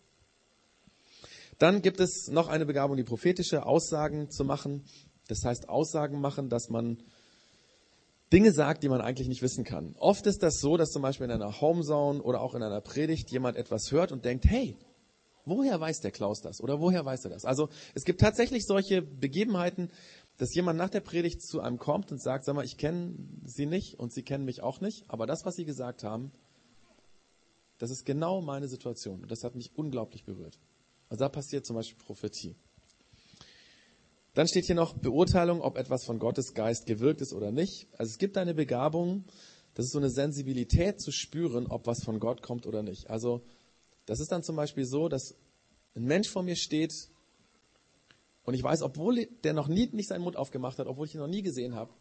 Dann 1.58 1.80
gibt 1.80 1.98
es 1.98 2.28
noch 2.28 2.48
eine 2.48 2.66
Begabung, 2.66 2.98
die 2.98 3.04
prophetische 3.04 3.64
Aussagen 3.64 4.30
zu 4.30 4.44
machen. 4.44 4.84
Das 5.28 5.42
heißt, 5.42 5.70
Aussagen 5.70 6.20
machen, 6.20 6.50
dass 6.50 6.68
man 6.68 6.98
Dinge 8.32 8.52
sagt, 8.52 8.82
die 8.82 8.90
man 8.90 9.00
eigentlich 9.00 9.28
nicht 9.28 9.40
wissen 9.40 9.64
kann. 9.64 9.94
Oft 9.98 10.26
ist 10.26 10.42
das 10.42 10.58
so, 10.60 10.76
dass 10.76 10.90
zum 10.90 11.00
Beispiel 11.00 11.24
in 11.24 11.32
einer 11.32 11.60
Homezone 11.62 12.20
oder 12.20 12.42
auch 12.42 12.54
in 12.54 12.62
einer 12.62 12.82
Predigt 12.82 13.30
jemand 13.30 13.56
etwas 13.56 13.90
hört 13.92 14.12
und 14.12 14.26
denkt, 14.26 14.44
hey, 14.44 14.76
woher 15.46 15.80
weiß 15.80 16.00
der 16.00 16.10
Klaus 16.10 16.42
das? 16.42 16.60
Oder 16.60 16.80
woher 16.80 17.04
weiß 17.04 17.24
er 17.24 17.30
das? 17.30 17.44
Also 17.46 17.70
es 17.94 18.04
gibt 18.04 18.20
tatsächlich 18.20 18.66
solche 18.66 19.00
Begebenheiten, 19.00 19.90
dass 20.36 20.54
jemand 20.54 20.78
nach 20.78 20.90
der 20.90 21.00
Predigt 21.00 21.40
zu 21.40 21.60
einem 21.60 21.78
kommt 21.78 22.12
und 22.12 22.20
sagt, 22.20 22.44
sag 22.44 22.54
mal, 22.54 22.64
ich 22.64 22.76
kenne 22.76 23.14
Sie 23.44 23.64
nicht 23.64 23.98
und 23.98 24.12
Sie 24.12 24.22
kennen 24.22 24.44
mich 24.44 24.62
auch 24.62 24.80
nicht, 24.80 25.04
aber 25.08 25.26
das, 25.26 25.46
was 25.46 25.54
Sie 25.54 25.64
gesagt 25.64 26.02
haben, 26.04 26.32
das 27.78 27.90
ist 27.90 28.04
genau 28.04 28.42
meine 28.42 28.68
Situation 28.68 29.22
und 29.22 29.30
das 29.30 29.44
hat 29.44 29.54
mich 29.54 29.70
unglaublich 29.76 30.24
berührt. 30.24 30.58
Also 31.08 31.24
da 31.24 31.28
passiert 31.28 31.64
zum 31.64 31.76
Beispiel 31.76 32.04
Prophetie. 32.04 32.56
Dann 34.34 34.48
steht 34.48 34.66
hier 34.66 34.74
noch 34.74 34.92
Beurteilung, 34.92 35.62
ob 35.62 35.78
etwas 35.78 36.04
von 36.04 36.18
Gottes 36.18 36.52
Geist 36.52 36.84
gewirkt 36.84 37.22
ist 37.22 37.32
oder 37.32 37.52
nicht. 37.52 37.88
Also 37.92 38.10
es 38.10 38.18
gibt 38.18 38.36
eine 38.36 38.52
Begabung, 38.52 39.24
das 39.74 39.86
ist 39.86 39.92
so 39.92 39.98
eine 39.98 40.10
Sensibilität 40.10 41.00
zu 41.00 41.12
spüren, 41.12 41.66
ob 41.66 41.86
was 41.86 42.02
von 42.02 42.18
Gott 42.18 42.42
kommt 42.42 42.66
oder 42.66 42.82
nicht. 42.82 43.08
Also 43.08 43.42
das 44.06 44.20
ist 44.20 44.32
dann 44.32 44.42
zum 44.42 44.56
Beispiel 44.56 44.84
so, 44.84 45.08
dass 45.08 45.34
ein 45.94 46.04
Mensch 46.04 46.28
vor 46.28 46.42
mir 46.42 46.56
steht 46.56 46.92
und 48.44 48.54
ich 48.54 48.62
weiß, 48.62 48.82
obwohl 48.82 49.26
der 49.44 49.52
noch 49.52 49.68
nie 49.68 49.88
nicht 49.92 50.08
seinen 50.08 50.22
Mund 50.22 50.36
aufgemacht 50.36 50.78
hat, 50.78 50.86
obwohl 50.86 51.06
ich 51.06 51.14
ihn 51.14 51.20
noch 51.20 51.26
nie 51.26 51.42
gesehen 51.42 51.74
habe, 51.74 51.92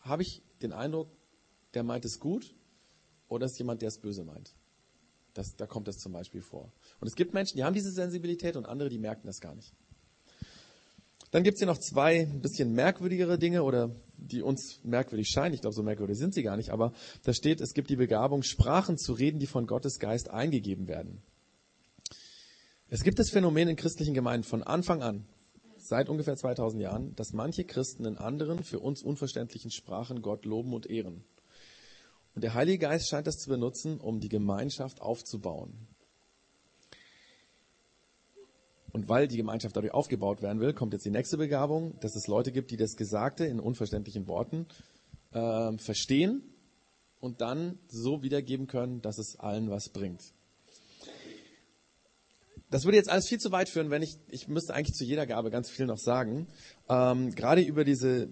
habe 0.00 0.22
ich 0.22 0.42
den 0.60 0.72
Eindruck, 0.72 1.08
der 1.72 1.84
meint 1.84 2.04
es 2.04 2.18
gut 2.18 2.54
oder 3.28 3.46
ist 3.46 3.58
jemand, 3.58 3.80
der 3.80 3.88
es 3.88 3.98
böse 3.98 4.24
meint. 4.24 4.54
Das, 5.34 5.56
da 5.56 5.66
kommt 5.66 5.88
das 5.88 5.98
zum 5.98 6.12
Beispiel 6.12 6.42
vor. 6.42 6.70
Und 7.00 7.08
es 7.08 7.16
gibt 7.16 7.34
Menschen, 7.34 7.56
die 7.56 7.64
haben 7.64 7.74
diese 7.74 7.90
Sensibilität 7.90 8.56
und 8.56 8.66
andere, 8.66 8.88
die 8.88 8.98
merken 8.98 9.26
das 9.26 9.40
gar 9.40 9.54
nicht. 9.54 9.72
Dann 11.32 11.42
gibt 11.42 11.56
es 11.56 11.58
hier 11.58 11.66
noch 11.66 11.78
zwei 11.78 12.20
ein 12.20 12.40
bisschen 12.40 12.72
merkwürdigere 12.74 13.38
Dinge 13.38 13.64
oder 13.64 13.90
die 14.16 14.42
uns 14.42 14.78
merkwürdig 14.84 15.28
scheinen. 15.28 15.52
Ich 15.52 15.62
glaube, 15.62 15.74
so 15.74 15.82
merkwürdig 15.82 16.16
sind 16.16 16.32
sie 16.32 16.44
gar 16.44 16.56
nicht. 16.56 16.70
Aber 16.70 16.92
da 17.24 17.32
steht, 17.32 17.60
es 17.60 17.74
gibt 17.74 17.90
die 17.90 17.96
Begabung, 17.96 18.44
Sprachen 18.44 18.98
zu 18.98 19.12
reden, 19.12 19.40
die 19.40 19.48
von 19.48 19.66
Gottes 19.66 19.98
Geist 19.98 20.30
eingegeben 20.30 20.86
werden. 20.86 21.22
Es 22.94 23.02
gibt 23.02 23.18
das 23.18 23.30
Phänomen 23.30 23.66
in 23.66 23.74
christlichen 23.74 24.14
Gemeinden 24.14 24.44
von 24.44 24.62
Anfang 24.62 25.02
an, 25.02 25.26
seit 25.76 26.08
ungefähr 26.08 26.36
2000 26.36 26.80
Jahren, 26.80 27.16
dass 27.16 27.32
manche 27.32 27.64
Christen 27.64 28.04
in 28.04 28.18
anderen, 28.18 28.62
für 28.62 28.78
uns 28.78 29.02
unverständlichen 29.02 29.72
Sprachen 29.72 30.22
Gott 30.22 30.44
loben 30.44 30.72
und 30.72 30.88
ehren. 30.88 31.24
Und 32.36 32.44
der 32.44 32.54
Heilige 32.54 32.78
Geist 32.78 33.08
scheint 33.08 33.26
das 33.26 33.38
zu 33.38 33.50
benutzen, 33.50 33.98
um 33.98 34.20
die 34.20 34.28
Gemeinschaft 34.28 35.00
aufzubauen. 35.00 35.88
Und 38.92 39.08
weil 39.08 39.26
die 39.26 39.38
Gemeinschaft 39.38 39.74
dadurch 39.74 39.92
aufgebaut 39.92 40.40
werden 40.40 40.60
will, 40.60 40.72
kommt 40.72 40.92
jetzt 40.92 41.04
die 41.04 41.10
nächste 41.10 41.36
Begabung, 41.36 41.98
dass 41.98 42.14
es 42.14 42.28
Leute 42.28 42.52
gibt, 42.52 42.70
die 42.70 42.76
das 42.76 42.96
Gesagte 42.96 43.44
in 43.44 43.58
unverständlichen 43.58 44.28
Worten 44.28 44.68
äh, 45.32 45.76
verstehen 45.78 46.44
und 47.18 47.40
dann 47.40 47.76
so 47.88 48.22
wiedergeben 48.22 48.68
können, 48.68 49.02
dass 49.02 49.18
es 49.18 49.34
allen 49.40 49.68
was 49.68 49.88
bringt. 49.88 50.32
Das 52.74 52.86
würde 52.86 52.96
jetzt 52.96 53.08
alles 53.08 53.28
viel 53.28 53.38
zu 53.38 53.52
weit 53.52 53.68
führen, 53.68 53.90
wenn 53.90 54.02
ich, 54.02 54.18
ich 54.26 54.48
müsste 54.48 54.74
eigentlich 54.74 54.96
zu 54.96 55.04
jeder 55.04 55.28
Gabe 55.28 55.52
ganz 55.52 55.70
viel 55.70 55.86
noch 55.86 55.96
sagen. 55.96 56.48
Ähm, 56.88 57.32
gerade 57.32 57.60
über 57.60 57.84
diese 57.84 58.28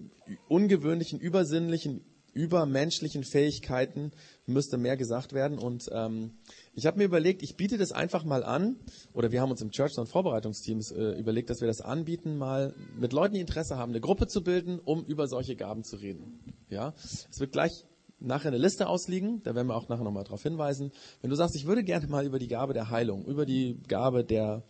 ungewöhnlichen, 0.49 1.17
übersinnlichen, 1.17 2.03
übermenschlichen 2.33 3.23
Fähigkeiten 3.23 4.11
müsste 4.45 4.77
mehr 4.77 4.97
gesagt 4.97 5.31
werden. 5.31 5.57
Und 5.57 5.89
ähm, 5.93 6.31
ich 6.73 6.87
habe 6.87 6.97
mir 6.97 7.05
überlegt, 7.05 7.41
ich 7.41 7.55
biete 7.55 7.77
das 7.77 7.93
einfach 7.93 8.25
mal 8.25 8.43
an, 8.43 8.75
oder 9.13 9.31
wir 9.31 9.39
haben 9.39 9.49
uns 9.49 9.61
im 9.61 9.71
Church 9.71 9.97
und 9.97 10.09
Vorbereitungsteams 10.09 10.91
äh, 10.91 11.11
überlegt, 11.11 11.49
dass 11.49 11.61
wir 11.61 11.69
das 11.69 11.79
anbieten, 11.79 12.35
mal 12.37 12.73
mit 12.99 13.13
Leuten, 13.13 13.35
die 13.35 13.39
Interesse 13.39 13.77
haben, 13.77 13.93
eine 13.93 14.01
Gruppe 14.01 14.27
zu 14.27 14.43
bilden, 14.43 14.77
um 14.77 15.05
über 15.05 15.27
solche 15.27 15.55
Gaben 15.55 15.85
zu 15.85 15.95
reden. 15.95 16.41
Ja, 16.69 16.93
es 17.31 17.39
wird 17.39 17.53
gleich 17.53 17.85
nachher 18.23 18.49
eine 18.49 18.57
Liste 18.57 18.87
ausliegen, 18.87 19.41
da 19.43 19.55
werden 19.55 19.67
wir 19.67 19.75
auch 19.75 19.89
nachher 19.89 20.03
nochmal 20.03 20.23
darauf 20.23 20.43
hinweisen. 20.43 20.91
Wenn 21.21 21.29
du 21.29 21.35
sagst, 21.35 21.55
ich 21.55 21.65
würde 21.65 21.83
gerne 21.83 22.07
mal 22.07 22.25
über 22.25 22.39
die 22.39 22.47
Gabe 22.47 22.73
der 22.73 22.89
Heilung, 22.89 23.25
über 23.25 23.45
die 23.45 23.79
Gabe 23.87 24.23
der 24.23 24.63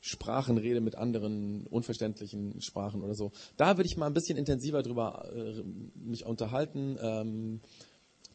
Sprachenrede 0.00 0.80
mit 0.80 0.96
anderen 0.96 1.66
unverständlichen 1.68 2.60
Sprachen 2.60 3.02
oder 3.02 3.14
so. 3.14 3.30
Da 3.56 3.76
würde 3.76 3.86
ich 3.86 3.96
mal 3.96 4.06
ein 4.06 4.14
bisschen 4.14 4.36
intensiver 4.36 4.82
drüber 4.82 5.30
äh, 5.32 5.62
mich 5.94 6.26
unterhalten. 6.26 6.98
Ähm, 7.00 7.60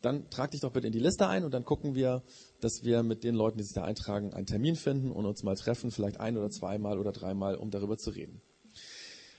dann 0.01 0.29
trag 0.29 0.51
dich 0.51 0.61
doch 0.61 0.71
bitte 0.71 0.87
in 0.87 0.93
die 0.93 0.99
Liste 0.99 1.27
ein 1.27 1.43
und 1.43 1.53
dann 1.53 1.65
gucken 1.65 1.93
wir, 1.93 2.23
dass 2.61 2.83
wir 2.83 3.03
mit 3.03 3.25
den 3.25 3.35
Leuten, 3.35 3.57
die 3.57 3.65
sich 3.65 3.73
da 3.73 3.83
eintragen, 3.83 4.33
einen 4.33 4.45
Termin 4.45 4.77
finden 4.77 5.11
und 5.11 5.25
uns 5.25 5.43
mal 5.43 5.55
treffen, 5.55 5.91
vielleicht 5.91 6.21
ein 6.21 6.37
oder 6.37 6.49
zweimal 6.49 6.99
oder 6.99 7.11
dreimal, 7.11 7.55
um 7.55 7.69
darüber 7.69 7.97
zu 7.97 8.11
reden. 8.11 8.41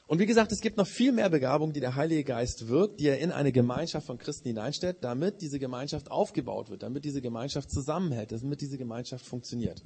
Und 0.08 0.20
wie 0.20 0.26
gesagt, 0.26 0.52
es 0.52 0.62
gibt 0.62 0.78
noch 0.78 0.86
viel 0.86 1.12
mehr 1.12 1.28
Begabungen, 1.28 1.74
die 1.74 1.80
der 1.80 1.94
Heilige 1.94 2.24
Geist 2.24 2.68
wirkt, 2.68 2.98
die 2.98 3.08
er 3.08 3.18
in 3.18 3.30
eine 3.30 3.52
Gemeinschaft 3.52 4.06
von 4.06 4.16
Christen 4.16 4.48
hineinstellt, 4.48 4.96
damit 5.02 5.42
diese 5.42 5.58
Gemeinschaft 5.58 6.10
aufgebaut 6.10 6.70
wird, 6.70 6.82
damit 6.82 7.04
diese 7.04 7.20
Gemeinschaft 7.20 7.70
zusammenhält, 7.70 8.32
damit 8.32 8.62
diese 8.62 8.78
Gemeinschaft 8.78 9.26
funktioniert. 9.26 9.82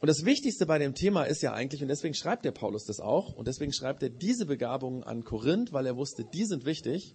Und 0.00 0.08
das 0.08 0.24
Wichtigste 0.24 0.66
bei 0.66 0.78
dem 0.78 0.96
Thema 0.96 1.22
ist 1.22 1.40
ja 1.40 1.52
eigentlich, 1.52 1.82
und 1.82 1.88
deswegen 1.88 2.14
schreibt 2.14 2.44
der 2.44 2.50
Paulus 2.50 2.84
das 2.84 2.98
auch, 2.98 3.32
und 3.32 3.46
deswegen 3.46 3.72
schreibt 3.72 4.02
er 4.02 4.10
diese 4.10 4.44
Begabungen 4.44 5.04
an 5.04 5.22
Korinth, 5.22 5.72
weil 5.72 5.86
er 5.86 5.96
wusste, 5.96 6.24
die 6.24 6.44
sind 6.44 6.66
wichtig. 6.66 7.14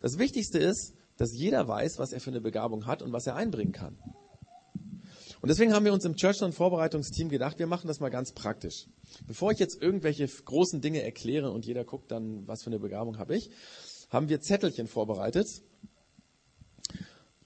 Das 0.00 0.18
Wichtigste 0.18 0.58
ist, 0.58 0.94
dass 1.18 1.34
jeder 1.34 1.68
weiß, 1.68 1.98
was 1.98 2.12
er 2.12 2.20
für 2.20 2.30
eine 2.30 2.40
Begabung 2.40 2.86
hat 2.86 3.02
und 3.02 3.12
was 3.12 3.26
er 3.26 3.36
einbringen 3.36 3.72
kann. 3.72 3.98
Und 5.40 5.48
deswegen 5.48 5.72
haben 5.72 5.84
wir 5.84 5.92
uns 5.92 6.04
im 6.04 6.16
Church 6.16 6.38
Vorbereitungsteam 6.38 7.28
gedacht, 7.28 7.58
wir 7.58 7.66
machen 7.66 7.88
das 7.88 8.00
mal 8.00 8.08
ganz 8.08 8.32
praktisch. 8.32 8.86
Bevor 9.26 9.52
ich 9.52 9.58
jetzt 9.58 9.80
irgendwelche 9.80 10.26
großen 10.26 10.80
Dinge 10.80 11.02
erkläre 11.02 11.50
und 11.50 11.66
jeder 11.66 11.84
guckt 11.84 12.10
dann, 12.10 12.46
was 12.46 12.62
für 12.62 12.70
eine 12.70 12.78
Begabung 12.78 13.18
habe 13.18 13.36
ich, 13.36 13.50
haben 14.10 14.28
wir 14.28 14.40
Zettelchen 14.40 14.86
vorbereitet. 14.86 15.62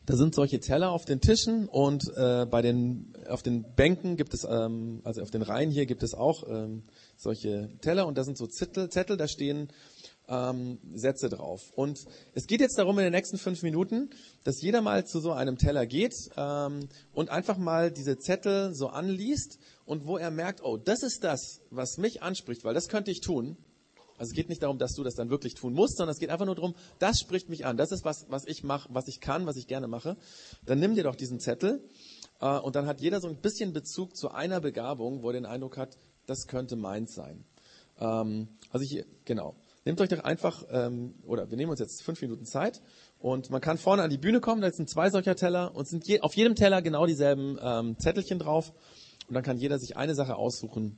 Da 0.06 0.16
sind 0.16 0.34
solche 0.34 0.58
Teller 0.60 0.90
auf 0.90 1.04
den 1.04 1.20
Tischen 1.20 1.68
und 1.68 2.04
äh, 2.16 2.44
bei 2.44 2.62
den 2.62 3.12
auf 3.28 3.42
den 3.42 3.64
Bänken 3.76 4.16
gibt 4.16 4.34
es 4.34 4.44
ähm, 4.44 5.02
also 5.04 5.22
auf 5.22 5.30
den 5.30 5.42
Reihen 5.42 5.70
hier 5.70 5.86
gibt 5.86 6.02
es 6.02 6.14
auch 6.14 6.48
ähm, 6.48 6.82
solche 7.16 7.70
Teller 7.80 8.06
und 8.06 8.18
da 8.18 8.24
sind 8.24 8.36
so 8.36 8.46
Zettel, 8.48 8.88
Zettel 8.88 9.16
da 9.16 9.28
stehen 9.28 9.68
ähm, 10.30 10.78
Sätze 10.94 11.28
drauf. 11.28 11.72
Und 11.74 12.06
es 12.34 12.46
geht 12.46 12.60
jetzt 12.60 12.78
darum 12.78 12.98
in 12.98 13.04
den 13.04 13.12
nächsten 13.12 13.36
fünf 13.36 13.62
Minuten, 13.62 14.10
dass 14.44 14.62
jeder 14.62 14.80
mal 14.80 15.04
zu 15.04 15.20
so 15.20 15.32
einem 15.32 15.58
Teller 15.58 15.86
geht 15.86 16.14
ähm, 16.36 16.88
und 17.12 17.30
einfach 17.30 17.58
mal 17.58 17.90
diese 17.90 18.16
Zettel 18.18 18.74
so 18.74 18.88
anliest 18.88 19.58
und 19.84 20.06
wo 20.06 20.16
er 20.16 20.30
merkt, 20.30 20.62
oh, 20.62 20.76
das 20.76 21.02
ist 21.02 21.24
das, 21.24 21.60
was 21.70 21.98
mich 21.98 22.22
anspricht, 22.22 22.64
weil 22.64 22.74
das 22.74 22.88
könnte 22.88 23.10
ich 23.10 23.20
tun. 23.20 23.56
Also 24.16 24.30
es 24.30 24.36
geht 24.36 24.50
nicht 24.50 24.62
darum, 24.62 24.78
dass 24.78 24.92
du 24.92 25.02
das 25.02 25.14
dann 25.14 25.30
wirklich 25.30 25.54
tun 25.54 25.72
musst, 25.72 25.96
sondern 25.96 26.12
es 26.12 26.20
geht 26.20 26.28
einfach 26.30 26.46
nur 26.46 26.54
darum, 26.54 26.74
das 26.98 27.18
spricht 27.18 27.48
mich 27.48 27.64
an, 27.64 27.76
das 27.76 27.90
ist 27.90 28.04
was, 28.04 28.26
was 28.28 28.44
ich 28.46 28.62
mache, 28.62 28.88
was 28.92 29.08
ich 29.08 29.20
kann, 29.20 29.46
was 29.46 29.56
ich 29.56 29.66
gerne 29.66 29.88
mache. 29.88 30.16
Dann 30.64 30.78
nimm 30.78 30.94
dir 30.94 31.04
doch 31.04 31.16
diesen 31.16 31.40
Zettel 31.40 31.82
äh, 32.40 32.58
und 32.58 32.76
dann 32.76 32.86
hat 32.86 33.00
jeder 33.00 33.20
so 33.20 33.28
ein 33.28 33.36
bisschen 33.36 33.72
Bezug 33.72 34.16
zu 34.16 34.30
einer 34.30 34.60
Begabung, 34.60 35.22
wo 35.22 35.30
er 35.30 35.32
den 35.32 35.46
Eindruck 35.46 35.76
hat, 35.78 35.96
das 36.26 36.46
könnte 36.46 36.76
meins 36.76 37.14
sein. 37.14 37.44
Ähm, 37.98 38.48
also 38.70 38.84
ich, 38.84 39.04
genau. 39.24 39.56
Nehmt 39.90 40.00
euch 40.02 40.08
doch 40.08 40.22
einfach, 40.22 40.64
ähm, 40.70 41.16
oder 41.26 41.50
wir 41.50 41.56
nehmen 41.56 41.72
uns 41.72 41.80
jetzt 41.80 42.04
fünf 42.04 42.22
Minuten 42.22 42.44
Zeit 42.44 42.80
und 43.18 43.50
man 43.50 43.60
kann 43.60 43.76
vorne 43.76 44.04
an 44.04 44.10
die 44.10 44.18
Bühne 44.18 44.38
kommen, 44.38 44.62
da 44.62 44.70
sind 44.70 44.88
zwei 44.88 45.10
solcher 45.10 45.34
Teller 45.34 45.74
und 45.74 45.88
sind 45.88 46.06
je, 46.06 46.20
auf 46.20 46.34
jedem 46.34 46.54
Teller 46.54 46.80
genau 46.80 47.06
dieselben 47.06 47.58
ähm, 47.60 47.98
Zettelchen 47.98 48.38
drauf 48.38 48.72
und 49.26 49.34
dann 49.34 49.42
kann 49.42 49.56
jeder 49.56 49.80
sich 49.80 49.96
eine 49.96 50.14
Sache 50.14 50.36
aussuchen. 50.36 50.96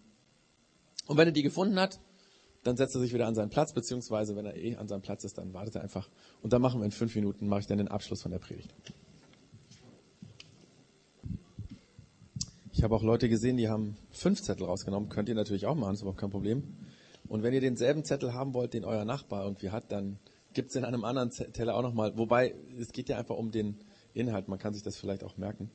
Und 1.07 1.17
wenn 1.17 1.27
er 1.27 1.33
die 1.33 1.43
gefunden 1.43 1.81
hat, 1.81 2.01
dann 2.65 2.77
setzt 2.77 2.95
er 2.95 3.01
sich 3.01 3.15
wieder 3.15 3.27
an 3.27 3.35
seinen 3.35 3.49
Platz, 3.49 3.73
beziehungsweise 3.73 4.37
wenn 4.37 4.45
er 4.45 4.57
eh 4.57 4.77
an 4.77 4.89
seinem 4.89 5.01
Platz 5.01 5.25
ist, 5.25 5.39
dann 5.39 5.55
wartet 5.55 5.77
er 5.77 5.81
einfach. 5.81 6.11
Und 6.43 6.53
dann 6.53 6.61
machen 6.61 6.79
wir 6.79 6.85
in 6.85 6.93
fünf 6.93 7.15
Minuten, 7.15 7.49
mache 7.49 7.61
ich 7.61 7.67
dann 7.67 7.79
den 7.79 7.89
Abschluss 7.89 8.21
von 8.21 8.31
der 8.31 8.41
Predigt. 8.41 8.75
Ich 12.75 12.83
habe 12.83 12.95
auch 12.95 13.03
Leute 13.03 13.31
gesehen, 13.31 13.57
die 13.57 13.71
haben 13.71 13.97
fünf 14.11 14.43
Zettel 14.43 14.67
rausgenommen. 14.67 15.09
Könnt 15.09 15.31
ihr 15.31 15.35
natürlich 15.35 15.65
auch 15.65 15.77
machen, 15.77 15.95
ist 15.95 16.03
überhaupt 16.03 16.21
kein 16.21 16.29
Problem. 16.29 16.82
Und 17.33 17.43
wenn 17.43 17.55
ihr 17.55 17.63
denselben 17.63 18.05
Zettel 18.05 18.35
haben 18.35 18.53
wollt, 18.53 18.75
den 18.75 18.85
euer 18.85 19.07
Nachbar 19.07 19.45
irgendwie 19.45 19.71
hat, 19.71 19.91
dann 19.91 20.19
gibt 20.53 20.69
es 20.69 20.77
in 20.77 20.85
einem 20.85 21.03
anderen 21.03 21.31
Teller 21.31 21.75
auch 21.77 21.81
nochmal. 21.81 22.15
Wobei, 22.19 22.55
es 22.79 22.93
geht 22.93 23.09
ja 23.09 23.17
einfach 23.17 23.39
um 23.39 23.51
den 23.51 23.79
Inhalt. 24.13 24.49
Man 24.49 24.59
kann 24.59 24.75
sich 24.75 24.83
das 24.83 24.99
vielleicht 24.99 25.25
auch 25.25 25.39
merken. 25.39 25.71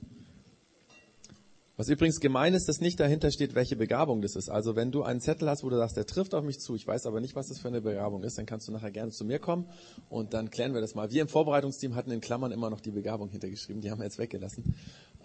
Was 1.75 1.89
übrigens 1.89 2.19
gemein 2.19 2.53
ist, 2.53 2.69
dass 2.69 2.79
nicht 2.79 2.99
dahinter 2.99 3.31
steht, 3.31 3.55
welche 3.55 3.75
Begabung 3.75 4.21
das 4.21 4.35
ist. 4.35 4.49
Also 4.49 4.75
wenn 4.75 4.91
du 4.91 5.01
einen 5.01 5.19
Zettel 5.19 5.49
hast, 5.49 5.63
wo 5.63 5.69
du 5.71 5.77
sagst, 5.77 5.97
der 5.97 6.05
trifft 6.05 6.35
auf 6.35 6.43
mich 6.43 6.59
zu, 6.59 6.75
ich 6.75 6.85
weiß 6.85 7.07
aber 7.07 7.21
nicht, 7.21 7.35
was 7.35 7.47
das 7.47 7.57
für 7.57 7.69
eine 7.69 7.81
Begabung 7.81 8.21
ist, 8.21 8.37
dann 8.37 8.45
kannst 8.45 8.67
du 8.67 8.71
nachher 8.71 8.91
gerne 8.91 9.09
zu 9.09 9.25
mir 9.25 9.39
kommen 9.39 9.65
und 10.09 10.35
dann 10.35 10.51
klären 10.51 10.75
wir 10.75 10.81
das 10.81 10.93
mal. 10.93 11.09
Wir 11.09 11.23
im 11.23 11.27
Vorbereitungsteam 11.27 11.95
hatten 11.95 12.11
in 12.11 12.21
Klammern 12.21 12.51
immer 12.51 12.69
noch 12.69 12.81
die 12.81 12.91
Begabung 12.91 13.29
hintergeschrieben, 13.29 13.81
die 13.81 13.89
haben 13.89 13.97
wir 13.97 14.05
jetzt 14.05 14.19
weggelassen, 14.19 14.75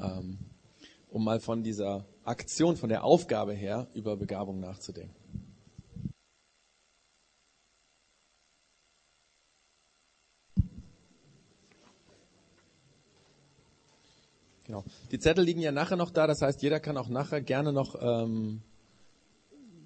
ähm, 0.01 0.39
um 1.11 1.25
mal 1.25 1.41
von 1.41 1.63
dieser 1.63 2.07
Aktion, 2.25 2.79
von 2.79 2.89
der 2.89 3.05
Aufgabe 3.05 3.53
her 3.53 3.89
über 3.93 4.17
Begabung 4.17 4.61
nachzudenken. 4.61 5.42
Genau. 14.73 14.85
Die 15.11 15.19
Zettel 15.19 15.45
liegen 15.45 15.61
ja 15.61 15.71
nachher 15.71 15.99
noch 15.99 16.09
da, 16.09 16.27
das 16.27 16.41
heißt, 16.41 16.63
jeder 16.63 16.81
kann 16.81 16.97
auch 16.97 17.11
nachher 17.11 17.43
gerne 17.43 17.75
noch 17.75 17.95
ähm, 18.01 18.63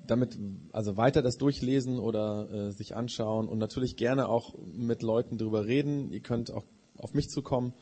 damit, 0.07 0.39
also 0.71 0.97
weiter 0.97 1.23
das 1.23 1.39
durchlesen 1.39 1.99
oder 1.99 2.49
äh, 2.53 2.71
sich 2.71 2.95
anschauen 2.95 3.49
und 3.49 3.59
natürlich 3.59 3.97
gerne 3.97 4.29
auch 4.29 4.55
mit 4.65 5.03
Leuten 5.03 5.39
drüber 5.39 5.67
reden. 5.67 6.13
Ihr 6.13 6.21
könnt 6.21 6.53
auch 6.53 6.63
auf 6.99 7.15
mich 7.15 7.31
zukommen. 7.31 7.75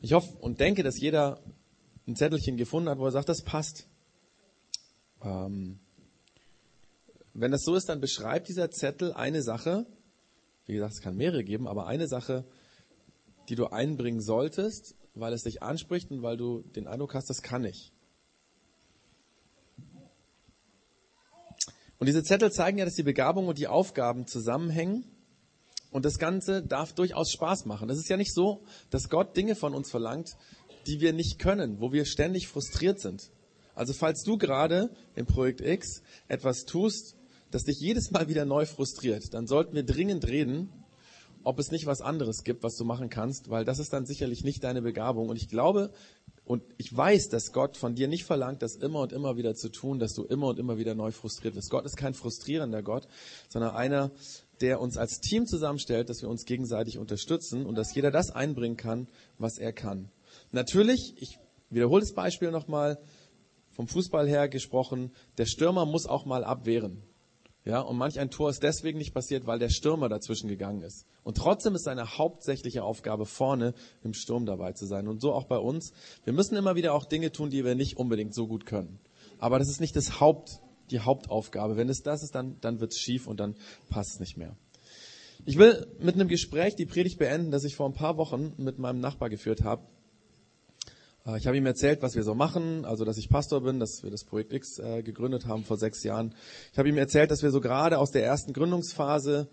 Ich 0.00 0.12
hoffe 0.12 0.36
und 0.40 0.58
denke, 0.58 0.82
dass 0.82 0.98
jeder 0.98 1.38
ein 2.08 2.16
Zettelchen 2.16 2.56
gefunden 2.56 2.88
hat, 2.88 2.98
wo 2.98 3.04
er 3.04 3.12
sagt, 3.12 3.28
das 3.28 3.42
passt. 3.42 3.86
Ähm, 5.22 5.78
wenn 7.34 7.52
das 7.52 7.62
so 7.62 7.76
ist, 7.76 7.88
dann 7.88 8.00
beschreibt 8.00 8.48
dieser 8.48 8.72
Zettel 8.72 9.12
eine 9.12 9.44
Sache. 9.44 9.86
Wie 10.66 10.72
gesagt, 10.72 10.94
es 10.94 11.02
kann 11.02 11.16
mehrere 11.16 11.44
geben, 11.44 11.68
aber 11.68 11.86
eine 11.86 12.08
Sache, 12.08 12.44
die 13.48 13.54
du 13.54 13.66
einbringen 13.66 14.20
solltest, 14.20 14.96
weil 15.20 15.32
es 15.32 15.44
dich 15.44 15.62
anspricht 15.62 16.10
und 16.10 16.22
weil 16.22 16.36
du 16.36 16.62
den 16.62 16.86
Eindruck 16.86 17.14
hast, 17.14 17.30
das 17.30 17.42
kann 17.42 17.64
ich. 17.64 17.92
Und 21.98 22.06
diese 22.06 22.24
Zettel 22.24 22.50
zeigen 22.50 22.78
ja, 22.78 22.86
dass 22.86 22.94
die 22.94 23.02
Begabung 23.02 23.46
und 23.46 23.58
die 23.58 23.68
Aufgaben 23.68 24.26
zusammenhängen. 24.26 25.04
Und 25.90 26.04
das 26.04 26.18
Ganze 26.18 26.62
darf 26.62 26.94
durchaus 26.94 27.30
Spaß 27.30 27.66
machen. 27.66 27.88
Das 27.88 27.98
ist 27.98 28.08
ja 28.08 28.16
nicht 28.16 28.32
so, 28.32 28.62
dass 28.88 29.10
Gott 29.10 29.36
Dinge 29.36 29.54
von 29.54 29.74
uns 29.74 29.90
verlangt, 29.90 30.36
die 30.86 31.00
wir 31.00 31.12
nicht 31.12 31.38
können, 31.38 31.80
wo 31.80 31.92
wir 31.92 32.06
ständig 32.06 32.48
frustriert 32.48 33.00
sind. 33.00 33.30
Also 33.74 33.92
falls 33.92 34.22
du 34.22 34.38
gerade 34.38 34.90
im 35.14 35.26
Projekt 35.26 35.60
X 35.60 36.02
etwas 36.28 36.64
tust, 36.64 37.16
das 37.50 37.64
dich 37.64 37.80
jedes 37.80 38.10
Mal 38.12 38.28
wieder 38.28 38.44
neu 38.44 38.64
frustriert, 38.64 39.34
dann 39.34 39.46
sollten 39.46 39.74
wir 39.74 39.82
dringend 39.82 40.26
reden 40.26 40.70
ob 41.42 41.58
es 41.58 41.70
nicht 41.70 41.86
was 41.86 42.00
anderes 42.00 42.44
gibt, 42.44 42.62
was 42.62 42.76
du 42.76 42.84
machen 42.84 43.08
kannst, 43.08 43.50
weil 43.50 43.64
das 43.64 43.78
ist 43.78 43.92
dann 43.92 44.06
sicherlich 44.06 44.44
nicht 44.44 44.64
deine 44.64 44.82
Begabung. 44.82 45.28
Und 45.28 45.36
ich 45.36 45.48
glaube 45.48 45.92
und 46.44 46.62
ich 46.78 46.94
weiß, 46.94 47.28
dass 47.28 47.52
Gott 47.52 47.76
von 47.76 47.94
dir 47.94 48.08
nicht 48.08 48.24
verlangt, 48.24 48.62
das 48.62 48.74
immer 48.74 49.00
und 49.00 49.12
immer 49.12 49.36
wieder 49.36 49.54
zu 49.54 49.68
tun, 49.68 49.98
dass 50.00 50.14
du 50.14 50.24
immer 50.24 50.48
und 50.48 50.58
immer 50.58 50.78
wieder 50.78 50.94
neu 50.94 51.12
frustriert 51.12 51.54
wirst. 51.54 51.70
Gott 51.70 51.84
ist 51.84 51.96
kein 51.96 52.12
frustrierender 52.12 52.82
Gott, 52.82 53.06
sondern 53.48 53.74
einer, 53.76 54.10
der 54.60 54.80
uns 54.80 54.96
als 54.96 55.20
Team 55.20 55.46
zusammenstellt, 55.46 56.08
dass 56.08 56.22
wir 56.22 56.28
uns 56.28 56.44
gegenseitig 56.44 56.98
unterstützen 56.98 57.66
und 57.66 57.76
dass 57.76 57.94
jeder 57.94 58.10
das 58.10 58.30
einbringen 58.30 58.76
kann, 58.76 59.08
was 59.38 59.58
er 59.58 59.72
kann. 59.72 60.10
Natürlich, 60.50 61.14
ich 61.18 61.38
wiederhole 61.70 62.00
das 62.00 62.14
Beispiel 62.14 62.50
nochmal, 62.50 62.98
vom 63.70 63.86
Fußball 63.86 64.28
her 64.28 64.48
gesprochen, 64.48 65.12
der 65.38 65.46
Stürmer 65.46 65.86
muss 65.86 66.06
auch 66.06 66.26
mal 66.26 66.44
abwehren. 66.44 67.02
Ja, 67.64 67.80
und 67.80 67.98
manch 67.98 68.18
ein 68.18 68.30
Tor 68.30 68.48
ist 68.48 68.62
deswegen 68.62 68.98
nicht 68.98 69.12
passiert, 69.12 69.46
weil 69.46 69.58
der 69.58 69.68
Stürmer 69.68 70.08
dazwischen 70.08 70.48
gegangen 70.48 70.82
ist. 70.82 71.06
Und 71.22 71.36
trotzdem 71.36 71.74
ist 71.74 71.84
seine 71.84 72.16
hauptsächliche 72.16 72.82
Aufgabe, 72.82 73.26
vorne 73.26 73.74
im 74.02 74.14
Sturm 74.14 74.46
dabei 74.46 74.72
zu 74.72 74.86
sein. 74.86 75.08
Und 75.08 75.20
so 75.20 75.34
auch 75.34 75.44
bei 75.44 75.58
uns. 75.58 75.92
Wir 76.24 76.32
müssen 76.32 76.56
immer 76.56 76.74
wieder 76.74 76.94
auch 76.94 77.04
Dinge 77.04 77.32
tun, 77.32 77.50
die 77.50 77.64
wir 77.64 77.74
nicht 77.74 77.98
unbedingt 77.98 78.34
so 78.34 78.46
gut 78.46 78.64
können. 78.64 78.98
Aber 79.38 79.58
das 79.58 79.68
ist 79.68 79.80
nicht 79.80 79.94
das 79.94 80.20
Haupt, 80.20 80.60
die 80.90 81.00
Hauptaufgabe. 81.00 81.76
Wenn 81.76 81.90
es 81.90 82.02
das 82.02 82.22
ist, 82.22 82.34
dann, 82.34 82.56
dann 82.62 82.80
wird 82.80 82.92
es 82.92 82.98
schief 82.98 83.26
und 83.26 83.40
dann 83.40 83.54
passt 83.90 84.14
es 84.14 84.20
nicht 84.20 84.38
mehr. 84.38 84.56
Ich 85.44 85.58
will 85.58 85.86
mit 85.98 86.14
einem 86.14 86.28
Gespräch 86.28 86.76
die 86.76 86.86
Predigt 86.86 87.18
beenden, 87.18 87.50
das 87.50 87.64
ich 87.64 87.76
vor 87.76 87.86
ein 87.86 87.94
paar 87.94 88.16
Wochen 88.16 88.54
mit 88.56 88.78
meinem 88.78 89.00
Nachbar 89.00 89.28
geführt 89.28 89.64
habe. 89.64 89.82
Äh, 91.30 91.38
ich 91.38 91.46
habe 91.46 91.56
ihm 91.56 91.66
erzählt, 91.66 92.02
was 92.02 92.14
wir 92.14 92.22
so 92.22 92.34
machen, 92.34 92.84
also 92.84 93.04
dass 93.04 93.18
ich 93.18 93.28
Pastor 93.28 93.62
bin, 93.62 93.80
dass 93.80 94.02
wir 94.02 94.10
das 94.10 94.24
Projekt 94.24 94.52
X 94.52 94.78
äh, 94.78 95.02
gegründet 95.02 95.46
haben 95.46 95.64
vor 95.64 95.76
sechs 95.76 96.02
Jahren. 96.02 96.34
Ich 96.72 96.78
habe 96.78 96.88
ihm 96.88 96.98
erzählt, 96.98 97.30
dass 97.30 97.42
wir 97.42 97.50
so 97.50 97.60
gerade 97.60 97.98
aus 97.98 98.10
der 98.10 98.24
ersten 98.24 98.52
Gründungsphase 98.52 99.48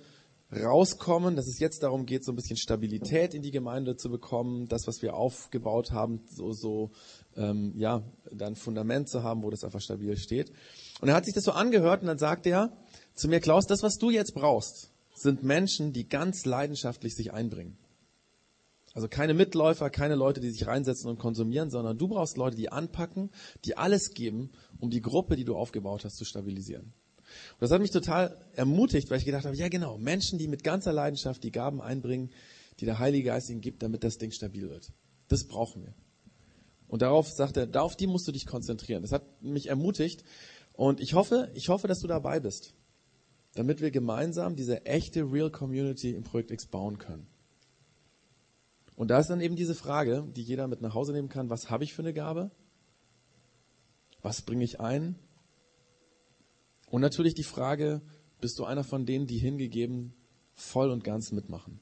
rauskommen, 0.56 1.36
dass 1.36 1.48
es 1.48 1.60
jetzt 1.60 1.84
darum 1.84 2.06
geht, 2.06 2.24
so 2.24 2.32
ein 2.32 2.36
bisschen 2.36 2.56
Stabilität 2.56 3.34
in 3.34 3.42
die 3.42 3.52
Gemeinde 3.52 3.98
zu 3.98 4.10
bekommen, 4.10 4.68
das, 4.70 4.88
was 4.88 5.02
wir 5.02 5.14
aufgebaut 5.14 5.92
haben, 5.92 6.22
so, 6.32 6.54
so 6.54 6.92
ähm, 7.36 7.74
ja, 7.76 8.02
dann 8.32 8.56
Fundament 8.56 9.10
zu 9.10 9.24
haben, 9.24 9.44
wo 9.44 9.50
das 9.50 9.66
einfach 9.66 9.82
stabil 9.82 10.16
steht. 10.16 10.54
Und 11.02 11.10
er 11.10 11.16
hat 11.16 11.26
sich 11.26 11.34
das 11.34 11.44
so 11.44 11.52
angehört 11.52 12.02
und 12.02 12.08
dann 12.08 12.18
sagt 12.18 12.46
er 12.46 12.72
zu 13.14 13.28
mir, 13.28 13.42
Klaus, 13.42 13.66
das, 13.66 13.84
was 13.84 13.98
du 13.98 14.10
jetzt 14.10 14.34
brauchst, 14.36 14.94
sind 15.16 15.44
Menschen, 15.44 15.92
die 15.92 16.08
ganz 16.08 16.46
leidenschaftlich 16.46 17.16
sich 17.16 17.34
einbringen. 17.34 17.78
Also 18.98 19.08
keine 19.08 19.36
Mitläufer, 19.36 19.92
keine 19.92 20.16
Leute, 20.16 20.42
die 20.42 20.50
sich 20.50 20.66
reinsetzen 20.66 21.08
und 21.08 21.20
konsumieren, 21.20 21.70
sondern 21.70 22.00
du 22.00 22.08
brauchst 22.08 22.36
Leute, 22.36 22.58
die 22.58 22.72
anpacken, 22.72 23.30
die 23.64 23.78
alles 23.78 24.16
geben, 24.16 24.50
um 24.80 24.90
die 24.90 25.04
Gruppe, 25.04 25.36
die 25.36 25.46
du 25.46 25.56
aufgebaut 25.56 26.04
hast, 26.04 26.18
zu 26.18 26.26
stabilisieren. 26.26 26.86
Und 26.86 27.62
das 27.62 27.70
hat 27.70 27.80
mich 27.80 27.92
total 27.92 28.44
ermutigt, 28.56 29.12
weil 29.12 29.20
ich 29.20 29.26
gedacht 29.26 29.46
habe, 29.46 29.56
ja 29.56 29.68
genau, 29.70 30.00
Menschen, 30.00 30.40
die 30.40 30.48
mit 30.48 30.64
ganzer 30.64 30.94
Leidenschaft 30.94 31.44
die 31.44 31.52
Gaben 31.52 31.80
einbringen, 31.80 32.32
die 32.80 32.86
der 32.86 32.98
Heilige 32.98 33.28
Geist 33.28 33.52
ihnen 33.52 33.62
gibt, 33.62 33.84
damit 33.84 34.04
das 34.04 34.18
Ding 34.18 34.32
stabil 34.32 34.68
wird. 34.68 34.92
Das 35.28 35.44
brauchen 35.44 35.84
wir. 35.84 35.94
Und 36.88 37.04
darauf 37.04 37.30
sagt 37.30 37.56
er, 37.56 37.68
darauf 37.68 37.96
die 37.96 38.08
musst 38.08 38.28
du 38.28 38.32
dich 38.32 38.48
konzentrieren. 38.48 39.04
Das 39.04 39.12
hat 39.12 39.44
mich 39.44 39.68
ermutigt 39.70 40.24
und 40.74 41.02
ich 41.02 41.14
hoffe, 41.14 41.52
ich 41.54 41.70
hoffe, 41.70 41.88
dass 41.88 42.00
du 42.00 42.08
dabei 42.08 42.40
bist, 42.40 42.74
damit 43.54 43.80
wir 43.80 43.92
gemeinsam 43.92 44.56
diese 44.56 44.88
echte 44.88 45.32
Real 45.32 45.52
Community 45.52 46.16
im 46.16 46.24
Projekt 46.24 46.50
X 46.50 46.66
bauen 46.66 46.98
können. 46.98 47.28
Und 48.98 49.10
da 49.10 49.20
ist 49.20 49.30
dann 49.30 49.42
eben 49.42 49.56
diese 49.56 49.76
Frage, 49.76 50.28
die 50.36 50.42
jeder 50.42 50.68
mit 50.68 50.82
nach 50.82 50.96
Hause 50.96 51.14
nehmen 51.14 51.30
kann, 51.30 51.52
was 51.52 51.70
habe 51.70 51.84
ich 51.84 51.94
für 51.94 52.02
eine 52.02 52.14
Gabe? 52.14 52.50
Was 54.24 54.42
bringe 54.42 54.64
ich 54.64 54.82
ein? 54.82 55.16
Und 56.90 57.02
natürlich 57.02 57.36
die 57.36 57.44
Frage, 57.44 58.02
bist 58.42 58.58
du 58.58 58.66
einer 58.66 58.84
von 58.84 59.06
denen, 59.06 59.28
die 59.28 59.38
hingegeben 59.38 60.14
voll 60.56 60.90
und 60.90 61.04
ganz 61.04 61.32
mitmachen? 61.32 61.80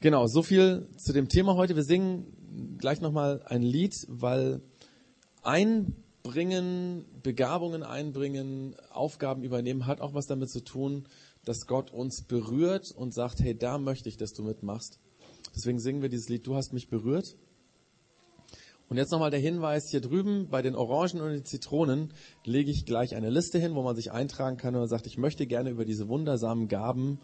Genau, 0.00 0.26
so 0.26 0.42
viel 0.42 0.88
zu 0.96 1.12
dem 1.12 1.28
Thema 1.28 1.54
heute. 1.54 1.76
Wir 1.76 1.84
singen 1.84 2.76
gleich 2.78 3.00
nochmal 3.00 3.42
ein 3.44 3.62
Lied, 3.62 3.94
weil 4.08 4.60
einbringen, 5.44 7.04
Begabungen 7.22 7.84
einbringen, 7.84 8.74
Aufgaben 8.90 9.44
übernehmen, 9.44 9.86
hat 9.86 10.00
auch 10.00 10.14
was 10.14 10.26
damit 10.26 10.50
zu 10.50 10.64
tun, 10.64 11.06
dass 11.44 11.66
Gott 11.66 11.92
uns 11.92 12.22
berührt 12.22 12.92
und 12.92 13.12
sagt, 13.12 13.40
hey, 13.40 13.56
da 13.56 13.78
möchte 13.78 14.08
ich, 14.08 14.16
dass 14.16 14.32
du 14.32 14.42
mitmachst. 14.42 14.98
Deswegen 15.54 15.78
singen 15.78 16.02
wir 16.02 16.08
dieses 16.08 16.28
Lied, 16.28 16.46
du 16.46 16.54
hast 16.54 16.72
mich 16.72 16.88
berührt. 16.88 17.36
Und 18.88 18.98
jetzt 18.98 19.10
nochmal 19.10 19.30
der 19.30 19.40
Hinweis, 19.40 19.88
hier 19.88 20.02
drüben 20.02 20.48
bei 20.50 20.60
den 20.60 20.74
Orangen 20.74 21.22
und 21.22 21.30
den 21.30 21.44
Zitronen 21.44 22.12
lege 22.44 22.70
ich 22.70 22.84
gleich 22.84 23.14
eine 23.14 23.30
Liste 23.30 23.58
hin, 23.58 23.74
wo 23.74 23.82
man 23.82 23.96
sich 23.96 24.12
eintragen 24.12 24.58
kann 24.58 24.76
und 24.76 24.86
sagt, 24.86 25.06
ich 25.06 25.16
möchte 25.16 25.46
gerne 25.46 25.70
über 25.70 25.86
diese 25.86 26.08
wundersamen 26.08 26.68
Gaben 26.68 27.18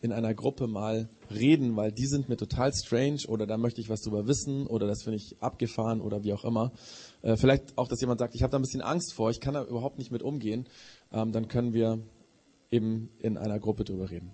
in 0.00 0.12
einer 0.12 0.34
Gruppe 0.34 0.66
mal 0.66 1.08
reden, 1.30 1.76
weil 1.76 1.92
die 1.92 2.06
sind 2.06 2.28
mir 2.28 2.36
total 2.36 2.72
strange 2.74 3.20
oder 3.28 3.46
da 3.46 3.56
möchte 3.56 3.80
ich 3.80 3.88
was 3.88 4.02
drüber 4.02 4.26
wissen 4.26 4.66
oder 4.66 4.88
das 4.88 5.04
finde 5.04 5.18
ich 5.18 5.40
abgefahren 5.40 6.00
oder 6.00 6.24
wie 6.24 6.32
auch 6.32 6.44
immer. 6.44 6.72
Äh, 7.22 7.36
vielleicht 7.36 7.78
auch, 7.78 7.86
dass 7.86 8.00
jemand 8.00 8.18
sagt, 8.18 8.34
ich 8.34 8.42
habe 8.42 8.50
da 8.50 8.58
ein 8.58 8.62
bisschen 8.62 8.82
Angst 8.82 9.14
vor, 9.14 9.30
ich 9.30 9.40
kann 9.40 9.54
da 9.54 9.64
überhaupt 9.64 9.98
nicht 9.98 10.10
mit 10.10 10.24
umgehen. 10.24 10.66
Ähm, 11.12 11.30
dann 11.30 11.46
können 11.46 11.72
wir 11.72 12.00
eben 12.72 13.10
in 13.18 13.36
einer 13.36 13.60
Gruppe 13.60 13.84
drüber 13.84 14.10
reden. 14.10 14.32